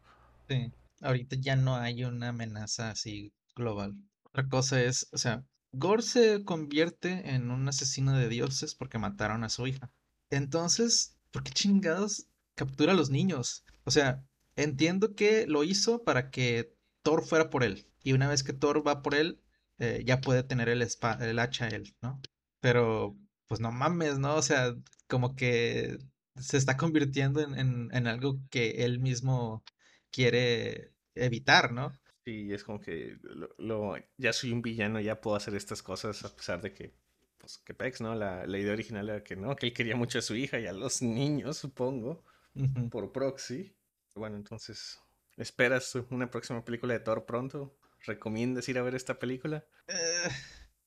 Sí, 0.47 0.73
ahorita 1.01 1.35
ya 1.39 1.55
no 1.55 1.75
hay 1.75 2.03
una 2.03 2.29
amenaza 2.29 2.91
así 2.91 3.33
global. 3.55 3.95
Otra 4.23 4.47
cosa 4.47 4.81
es, 4.81 5.07
o 5.11 5.17
sea, 5.17 5.43
Gore 5.71 6.01
se 6.01 6.43
convierte 6.43 7.35
en 7.35 7.51
un 7.51 7.67
asesino 7.67 8.13
de 8.17 8.29
dioses 8.29 8.75
porque 8.75 8.97
mataron 8.97 9.43
a 9.43 9.49
su 9.49 9.67
hija. 9.67 9.91
Entonces, 10.29 11.17
¿por 11.31 11.43
qué 11.43 11.51
chingados 11.51 12.27
captura 12.55 12.93
a 12.93 12.95
los 12.95 13.09
niños? 13.09 13.63
O 13.83 13.91
sea, 13.91 14.23
entiendo 14.55 15.15
que 15.15 15.47
lo 15.47 15.63
hizo 15.63 16.03
para 16.03 16.29
que 16.31 16.75
Thor 17.01 17.25
fuera 17.25 17.49
por 17.49 17.63
él. 17.63 17.87
Y 18.03 18.13
una 18.13 18.27
vez 18.27 18.43
que 18.43 18.53
Thor 18.53 18.85
va 18.85 19.01
por 19.01 19.15
él, 19.15 19.41
eh, 19.79 20.03
ya 20.05 20.21
puede 20.21 20.43
tener 20.43 20.69
el, 20.69 20.81
el 20.81 21.39
hacha 21.39 21.67
él, 21.67 21.95
¿no? 22.01 22.21
Pero, 22.59 23.17
pues 23.47 23.59
no 23.61 23.71
mames, 23.71 24.19
¿no? 24.19 24.35
O 24.35 24.41
sea, 24.41 24.75
como 25.07 25.35
que 25.35 25.97
se 26.35 26.57
está 26.57 26.77
convirtiendo 26.77 27.41
en, 27.41 27.89
en, 27.91 28.07
algo 28.07 28.39
que 28.49 28.85
él 28.85 28.99
mismo 28.99 29.63
quiere 30.11 30.93
evitar, 31.15 31.71
¿no? 31.71 31.91
Sí, 32.25 32.53
es 32.53 32.63
como 32.63 32.79
que 32.79 33.17
lo, 33.57 33.95
ya 34.17 34.33
soy 34.33 34.51
un 34.51 34.61
villano, 34.61 34.99
ya 34.99 35.19
puedo 35.19 35.35
hacer 35.35 35.55
estas 35.55 35.81
cosas 35.81 36.23
a 36.23 36.35
pesar 36.35 36.61
de 36.61 36.73
que, 36.73 36.93
pues, 37.39 37.57
que 37.59 37.73
Pex, 37.73 38.01
¿no? 38.01 38.13
La, 38.15 38.45
la 38.45 38.57
idea 38.59 38.73
original 38.73 39.09
era 39.09 39.23
que 39.23 39.35
no, 39.35 39.55
que 39.55 39.67
él 39.67 39.73
quería 39.73 39.95
mucho 39.95 40.19
a 40.19 40.21
su 40.21 40.35
hija 40.35 40.59
y 40.59 40.67
a 40.67 40.73
los 40.73 41.01
niños, 41.01 41.57
supongo, 41.57 42.23
uh 42.55 42.61
-huh. 42.61 42.89
por 42.89 43.11
proxy. 43.11 43.75
Bueno, 44.15 44.35
entonces, 44.35 44.99
¿esperas 45.37 45.95
una 46.09 46.29
próxima 46.29 46.63
película 46.63 46.93
de 46.93 46.99
Thor 46.99 47.25
pronto? 47.25 47.75
¿Recomiendas 48.05 48.67
ir 48.69 48.77
a 48.77 48.83
ver 48.83 48.95
esta 48.95 49.17
película? 49.19 49.65
Eh, 49.87 50.29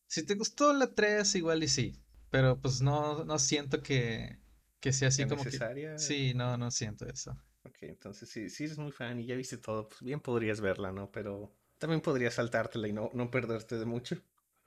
si 0.06 0.24
te 0.24 0.34
gustó 0.34 0.72
la 0.72 0.94
3, 0.94 1.34
igual 1.36 1.62
y 1.62 1.68
sí. 1.68 1.98
Pero 2.30 2.60
pues 2.60 2.80
no, 2.80 3.24
no 3.24 3.38
siento 3.38 3.82
que, 3.82 4.38
que 4.80 4.92
sea 4.92 5.08
así 5.08 5.24
como 5.26 5.44
necesaria? 5.44 5.92
que... 5.92 5.98
Sí, 5.98 6.32
no, 6.34 6.56
no 6.56 6.70
siento 6.70 7.06
eso. 7.06 7.36
Ok, 7.64 7.76
entonces 7.82 8.28
si, 8.28 8.50
si 8.50 8.64
eres 8.64 8.78
muy 8.78 8.92
fan 8.92 9.20
y 9.20 9.26
ya 9.26 9.36
viste 9.36 9.58
todo, 9.58 9.88
pues 9.88 10.02
bien 10.02 10.20
podrías 10.20 10.60
verla, 10.60 10.92
¿no? 10.92 11.10
Pero 11.12 11.54
también 11.78 12.00
podrías 12.00 12.34
saltártela 12.34 12.88
y 12.88 12.92
no, 12.92 13.10
no 13.14 13.30
perderte 13.30 13.78
de 13.78 13.84
mucho. 13.84 14.16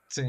Sí, 0.07 0.23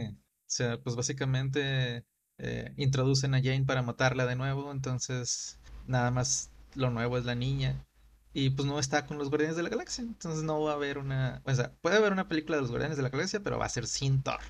sea, 0.47 0.79
pues 0.79 0.97
básicamente 0.97 2.05
eh, 2.39 2.73
introducen 2.77 3.35
a 3.35 3.43
Jane 3.43 3.65
para 3.65 3.83
matarla 3.83 4.27
de 4.27 4.37
nuevo, 4.37 4.71
entonces 4.73 5.59
nada 5.87 6.11
más 6.11 6.51
lo 6.75 6.91
nuevo 6.91 7.19
es 7.19 7.25
la 7.25 7.35
niña. 7.35 7.85
Y 8.33 8.51
pues 8.51 8.69
no 8.69 8.79
está 8.79 9.07
con 9.07 9.17
los 9.17 9.31
Guardianes 9.31 9.57
de 9.57 9.63
la 9.63 9.71
Galaxia, 9.71 10.05
entonces 10.05 10.43
no 10.43 10.61
va 10.61 10.73
a 10.73 10.75
haber 10.75 10.99
una... 10.99 11.41
O 11.45 11.55
sea, 11.55 11.73
puede 11.81 11.97
haber 11.97 12.13
una 12.13 12.29
película 12.29 12.57
de 12.57 12.63
los 12.63 12.71
Guardianes 12.71 12.99
de 12.99 13.03
la 13.03 13.09
Galaxia, 13.09 13.41
pero 13.41 13.59
va 13.59 13.65
a 13.65 13.71
ser 13.71 13.87
sin 13.87 14.23
Thor. 14.23 14.41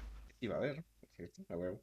Y 0.41 0.49
va 0.49 0.57
a 0.57 0.59
haber, 0.59 0.85
¿cierto? 1.15 1.45
A 1.49 1.57
huevo. 1.57 1.81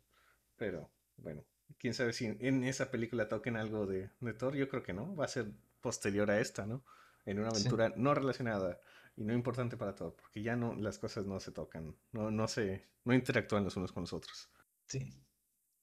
Pero, 0.58 0.92
bueno, 1.16 1.46
quién 1.78 1.94
sabe 1.94 2.12
si 2.12 2.26
en 2.26 2.66
esa 2.66 2.92
película 2.92 3.30
toquen 3.30 3.56
algo 3.56 3.86
de, 3.86 4.10
de 4.20 4.34
Thor, 4.34 4.56
yo 4.56 4.68
creo 4.68 4.84
que 4.84 4.92
no, 4.92 5.16
va 5.16 5.26
a 5.26 5.30
ser 5.30 5.48
posterior 5.80 6.30
a 6.30 6.42
esta, 6.42 6.66
¿no? 6.66 6.84
En 7.26 7.40
una 7.40 7.50
aventura 7.50 7.88
sí. 7.88 7.94
no 7.96 8.14
relacionada 8.14 8.82
y 9.16 9.24
no 9.24 9.34
importante 9.34 9.78
para 9.78 9.96
todo, 9.96 10.16
porque 10.16 10.42
ya 10.42 10.56
no 10.56 10.76
las 10.76 10.98
cosas 10.98 11.26
no 11.26 11.40
se 11.40 11.52
tocan, 11.52 11.96
no, 12.12 12.32
no 12.32 12.48
se 12.48 12.88
no 13.06 13.14
interactúan 13.14 13.64
los 13.64 13.76
unos 13.76 13.92
con 13.92 14.04
los 14.04 14.14
otros. 14.14 14.50
Sí. 14.88 15.14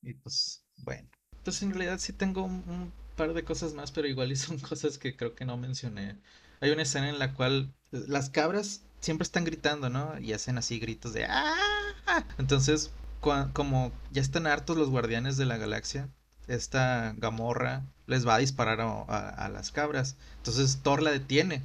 Y 0.02 0.14
pues, 0.14 0.64
bueno. 0.78 1.08
Entonces 1.36 1.62
en 1.62 1.70
realidad 1.70 1.98
sí 1.98 2.12
tengo 2.12 2.42
un, 2.42 2.92
par 3.16 3.34
de 3.34 3.44
cosas 3.44 3.74
más, 3.74 3.92
pero 3.92 4.08
igual 4.08 4.32
y 4.32 4.36
son 4.36 4.58
cosas 4.58 4.98
que 4.98 5.16
creo 5.16 5.34
que 5.34 5.44
no 5.44 5.56
mencioné. 5.56 6.18
Hay 6.60 6.70
una 6.70 6.82
escena 6.82 7.08
en 7.08 7.18
la 7.18 7.34
cual 7.34 7.72
las 7.90 8.30
cabras 8.30 8.82
siempre 9.00 9.24
están 9.24 9.44
gritando, 9.44 9.90
¿no? 9.90 10.18
Y 10.18 10.32
hacen 10.32 10.58
así 10.58 10.78
gritos 10.78 11.12
de 11.12 11.26
¡Ah! 11.26 12.24
Entonces, 12.38 12.90
como 13.20 13.92
ya 14.10 14.22
están 14.22 14.46
hartos 14.46 14.76
los 14.76 14.90
guardianes 14.90 15.36
de 15.36 15.46
la 15.46 15.58
galaxia, 15.58 16.08
esta 16.48 17.14
Gamorra 17.16 17.82
les 18.06 18.26
va 18.26 18.34
a 18.36 18.38
disparar 18.38 18.80
a- 18.80 19.28
a 19.28 19.48
las 19.48 19.70
cabras. 19.70 20.16
Entonces 20.38 20.80
Thor 20.82 21.02
la 21.02 21.10
detiene 21.10 21.62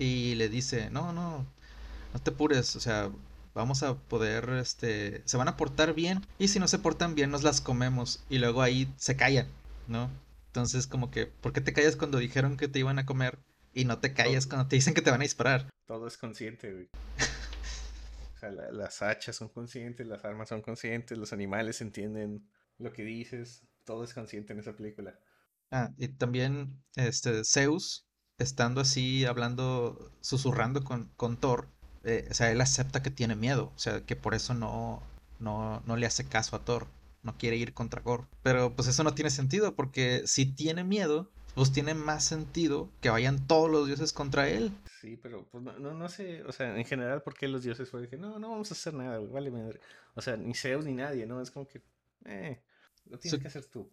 y 0.00 0.34
le 0.34 0.48
dice, 0.48 0.90
no, 0.90 1.12
no, 1.12 1.46
no 2.12 2.20
te 2.20 2.30
apures, 2.30 2.74
o 2.76 2.80
sea, 2.80 3.10
vamos 3.54 3.82
a 3.84 3.94
poder, 3.94 4.48
este, 4.50 5.22
se 5.26 5.36
van 5.36 5.48
a 5.48 5.56
portar 5.56 5.94
bien 5.94 6.22
y 6.38 6.48
si 6.48 6.58
no 6.58 6.66
se 6.68 6.78
portan 6.78 7.14
bien 7.14 7.30
nos 7.30 7.44
las 7.44 7.60
comemos 7.60 8.20
y 8.28 8.38
luego 8.38 8.62
ahí 8.62 8.88
se 8.96 9.16
callan, 9.16 9.46
¿no? 9.88 10.10
Entonces 10.48 10.88
como 10.88 11.10
que, 11.12 11.26
¿por 11.26 11.52
qué 11.52 11.60
te 11.60 11.72
callas 11.72 11.96
cuando 11.96 12.18
dijeron 12.18 12.56
que 12.56 12.66
te 12.68 12.80
iban 12.80 12.98
a 12.98 13.06
comer 13.06 13.38
y 13.74 13.84
no 13.84 13.98
te 13.98 14.12
callas 14.12 14.46
Todo, 14.46 14.56
cuando 14.56 14.68
te 14.68 14.76
dicen 14.76 14.94
que 14.94 15.02
te 15.02 15.10
van 15.12 15.20
a 15.20 15.24
disparar? 15.24 15.68
todo 15.86 16.06
es 16.08 16.16
consciente, 16.16 16.72
güey. 16.72 16.88
O 18.36 18.38
sea, 18.40 18.50
la- 18.50 18.72
las 18.72 19.02
hachas 19.02 19.36
son 19.36 19.48
conscientes, 19.48 20.06
las 20.06 20.24
armas 20.24 20.48
son 20.48 20.62
conscientes, 20.62 21.18
los 21.18 21.32
animales 21.32 21.80
entienden 21.80 22.48
lo 22.78 22.92
que 22.92 23.04
dices. 23.04 23.62
Todo 23.84 24.04
es 24.04 24.14
consciente 24.14 24.52
en 24.52 24.60
esa 24.60 24.72
película. 24.72 25.18
Ah, 25.70 25.90
y 25.98 26.08
también 26.08 26.82
este 26.96 27.44
Zeus, 27.44 28.06
estando 28.40 28.80
así, 28.80 29.24
hablando, 29.24 30.10
susurrando 30.20 30.84
con, 30.84 31.10
con 31.16 31.36
Thor, 31.36 31.68
eh, 32.04 32.26
o 32.30 32.34
sea, 32.34 32.50
él 32.50 32.60
acepta 32.60 33.02
que 33.02 33.10
tiene 33.10 33.36
miedo, 33.36 33.72
o 33.76 33.78
sea, 33.78 34.04
que 34.06 34.16
por 34.16 34.34
eso 34.34 34.54
no, 34.54 35.02
no, 35.38 35.82
no 35.86 35.96
le 35.96 36.06
hace 36.06 36.28
caso 36.28 36.56
a 36.56 36.64
Thor, 36.64 36.86
no 37.22 37.36
quiere 37.38 37.56
ir 37.56 37.74
contra 37.74 38.02
Thor. 38.02 38.26
Pero 38.42 38.74
pues 38.74 38.88
eso 38.88 39.04
no 39.04 39.14
tiene 39.14 39.30
sentido, 39.30 39.74
porque 39.74 40.22
si 40.26 40.46
tiene 40.46 40.84
miedo, 40.84 41.30
pues 41.54 41.72
tiene 41.72 41.94
más 41.94 42.24
sentido 42.24 42.90
que 43.00 43.10
vayan 43.10 43.46
todos 43.46 43.70
los 43.70 43.86
dioses 43.86 44.12
contra 44.12 44.48
él. 44.48 44.72
Sí, 44.84 45.16
pero 45.16 45.48
pues 45.48 45.62
no, 45.64 45.78
no, 45.78 45.94
no 45.94 46.08
sé, 46.08 46.42
o 46.44 46.52
sea, 46.52 46.76
en 46.76 46.84
general, 46.84 47.22
¿por 47.22 47.34
qué 47.34 47.48
los 47.48 47.62
dioses 47.62 47.88
fue 47.90 48.02
de 48.02 48.08
que 48.08 48.16
no, 48.18 48.38
no 48.38 48.50
vamos 48.50 48.70
a 48.70 48.74
hacer 48.74 48.92
nada, 48.94 49.18
güey, 49.18 49.30
vale 49.32 49.50
madre. 49.50 49.80
O 50.14 50.20
sea, 50.22 50.36
ni 50.36 50.54
Zeus 50.54 50.84
ni 50.84 50.92
nadie, 50.94 51.26
¿no? 51.26 51.40
Es 51.40 51.50
como 51.50 51.66
que, 51.66 51.82
eh, 52.26 52.62
lo 53.06 53.18
tienes 53.18 53.36
Su, 53.36 53.40
que 53.40 53.48
hacer 53.48 53.64
tú. 53.66 53.90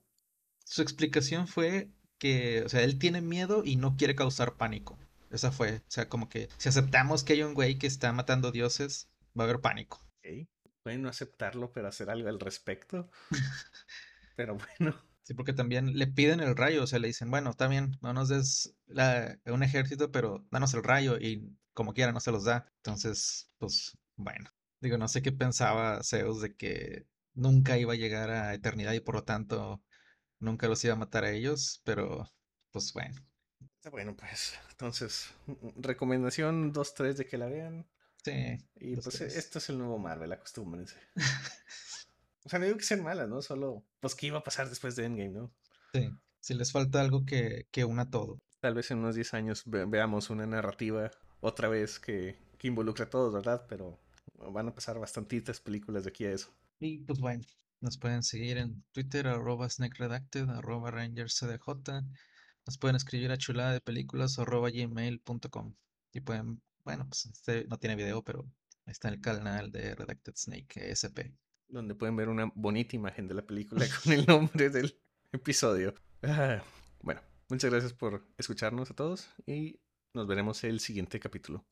su 0.65 0.81
explicación 0.81 1.47
fue 1.47 1.89
que, 2.19 2.63
o 2.65 2.69
sea, 2.69 2.83
él 2.83 2.99
tiene 2.99 3.21
miedo 3.21 3.63
y 3.65 3.75
no 3.75 3.95
quiere 3.97 4.15
causar 4.15 4.55
pánico. 4.55 4.97
Esa 5.31 5.51
fue, 5.51 5.77
o 5.77 5.81
sea, 5.91 6.07
como 6.09 6.29
que 6.29 6.49
si 6.57 6.69
aceptamos 6.69 7.23
que 7.23 7.33
hay 7.33 7.43
un 7.43 7.53
güey 7.53 7.77
que 7.77 7.87
está 7.87 8.11
matando 8.13 8.51
dioses, 8.51 9.09
va 9.37 9.43
a 9.43 9.47
haber 9.47 9.61
pánico. 9.61 9.99
Ok. 10.19 10.47
Pueden 10.83 11.01
no 11.01 11.09
aceptarlo, 11.09 11.71
pero 11.73 11.87
hacer 11.87 12.09
algo 12.09 12.29
al 12.29 12.39
respecto. 12.39 13.09
Pero 14.35 14.55
bueno, 14.57 14.95
Sí, 15.23 15.33
porque 15.33 15.51
también 15.53 15.97
le 15.97 16.07
piden 16.07 16.39
el 16.39 16.55
rayo, 16.55 16.83
o 16.83 16.87
sea, 16.87 16.99
le 16.99 17.07
dicen, 17.07 17.29
bueno, 17.29 17.49
está 17.49 17.67
bien, 17.67 17.97
no 18.01 18.13
nos 18.13 18.29
des 18.29 18.75
la- 18.87 19.37
un 19.45 19.61
ejército, 19.63 20.11
pero 20.11 20.45
danos 20.51 20.73
el 20.73 20.83
rayo 20.83 21.17
y 21.19 21.53
como 21.73 21.93
quiera 21.93 22.13
no 22.13 22.19
se 22.21 22.31
los 22.31 22.45
da. 22.45 22.71
Entonces, 22.77 23.51
pues, 23.57 23.97
bueno, 24.15 24.49
digo, 24.79 24.97
no 24.97 25.07
sé 25.09 25.21
qué 25.21 25.31
pensaba 25.33 26.01
Zeus 26.03 26.41
de 26.41 26.55
que 26.55 27.05
nunca 27.33 27.77
iba 27.77 27.93
a 27.93 27.95
llegar 27.97 28.29
a 28.31 28.53
eternidad 28.53 28.93
y 28.93 29.01
por 29.01 29.15
lo 29.15 29.23
tanto 29.25 29.83
nunca 30.39 30.67
los 30.67 30.83
iba 30.83 30.93
a 30.93 30.97
matar 30.97 31.23
a 31.25 31.31
ellos, 31.31 31.81
pero 31.85 32.25
pues 32.71 32.93
bueno, 32.93 33.15
bueno, 33.91 34.15
pues. 34.15 34.53
Entonces, 34.71 35.29
mm, 35.47 35.51
mm, 35.51 35.71
recomendación 35.81 36.71
dos 36.73 36.93
tres 36.93 37.17
de 37.17 37.25
que 37.25 37.37
la 37.37 37.47
vean. 37.47 37.87
sí, 38.23 38.57
Y 38.75 38.95
pues 38.95 39.07
e- 39.07 39.11
tres. 39.17 39.37
esto 39.39 39.59
es 39.59 39.69
el 39.69 39.77
nuevo 39.79 39.97
Marvel, 39.99 40.31
acostúmbrense. 40.33 40.97
O 42.45 42.49
sea, 42.49 42.59
no 42.59 42.65
digo 42.65 42.77
que 42.77 42.83
sean 42.85 43.03
malas, 43.03 43.29
¿no? 43.29 43.41
Solo, 43.41 43.83
pues, 43.99 44.15
¿qué 44.15 44.27
iba 44.27 44.39
a 44.39 44.43
pasar 44.43 44.69
después 44.69 44.95
de 44.95 45.05
Endgame, 45.05 45.29
no? 45.31 45.51
Sí, 45.93 46.09
si 46.39 46.53
les 46.53 46.71
falta 46.71 47.01
algo 47.01 47.25
que, 47.25 47.65
que 47.71 47.83
una 47.83 48.09
todo. 48.09 48.39
Tal 48.59 48.75
vez 48.75 48.91
en 48.91 48.99
unos 48.99 49.15
10 49.15 49.33
años 49.33 49.63
ve- 49.65 49.85
veamos 49.85 50.29
una 50.29 50.45
narrativa 50.45 51.09
otra 51.41 51.69
vez 51.69 51.99
que, 51.99 52.37
que 52.59 52.67
involucre 52.67 53.05
a 53.05 53.09
todos, 53.09 53.33
¿verdad? 53.33 53.65
Pero 53.67 53.99
van 54.35 54.67
a 54.67 54.75
pasar 54.75 54.99
bastantitas 54.99 55.59
películas 55.59 56.03
de 56.03 56.09
aquí 56.09 56.25
a 56.25 56.31
eso. 56.31 56.49
Y 56.79 56.99
pues 56.99 57.19
bueno, 57.19 57.43
nos 57.81 57.97
pueden 57.97 58.23
seguir 58.23 58.57
en 58.57 58.83
Twitter, 58.91 59.27
arroba 59.27 59.69
SnakeRedacted, 59.69 60.49
arroba. 60.49 60.91
Nos 60.91 62.77
pueden 62.77 62.95
escribir 62.95 63.31
a 63.31 63.37
chulada 63.37 63.73
de 63.73 63.81
películas, 63.81 64.39
arroba 64.39 64.69
gmail.com. 64.69 65.75
Y 66.13 66.21
pueden, 66.21 66.61
bueno, 66.83 67.07
pues 67.07 67.27
este 67.27 67.65
no 67.67 67.77
tiene 67.77 67.95
video, 67.95 68.23
pero 68.23 68.49
está 68.85 69.09
el 69.09 69.21
canal 69.21 69.71
de 69.71 69.95
Redacted 69.95 70.33
Snake 70.35 70.91
SP. 70.91 71.31
Donde 71.69 71.95
pueden 71.95 72.15
ver 72.15 72.29
una 72.29 72.51
bonita 72.55 72.95
imagen 72.95 73.27
de 73.27 73.35
la 73.35 73.45
película 73.45 73.85
con 74.03 74.13
el 74.13 74.25
nombre 74.25 74.69
del 74.69 74.99
episodio. 75.31 75.93
Ah, 76.23 76.61
bueno, 77.01 77.21
muchas 77.49 77.69
gracias 77.71 77.93
por 77.93 78.25
escucharnos 78.37 78.89
a 78.91 78.95
todos 78.95 79.29
y 79.45 79.79
nos 80.13 80.27
veremos 80.27 80.63
el 80.63 80.79
siguiente 80.79 81.19
capítulo. 81.19 81.65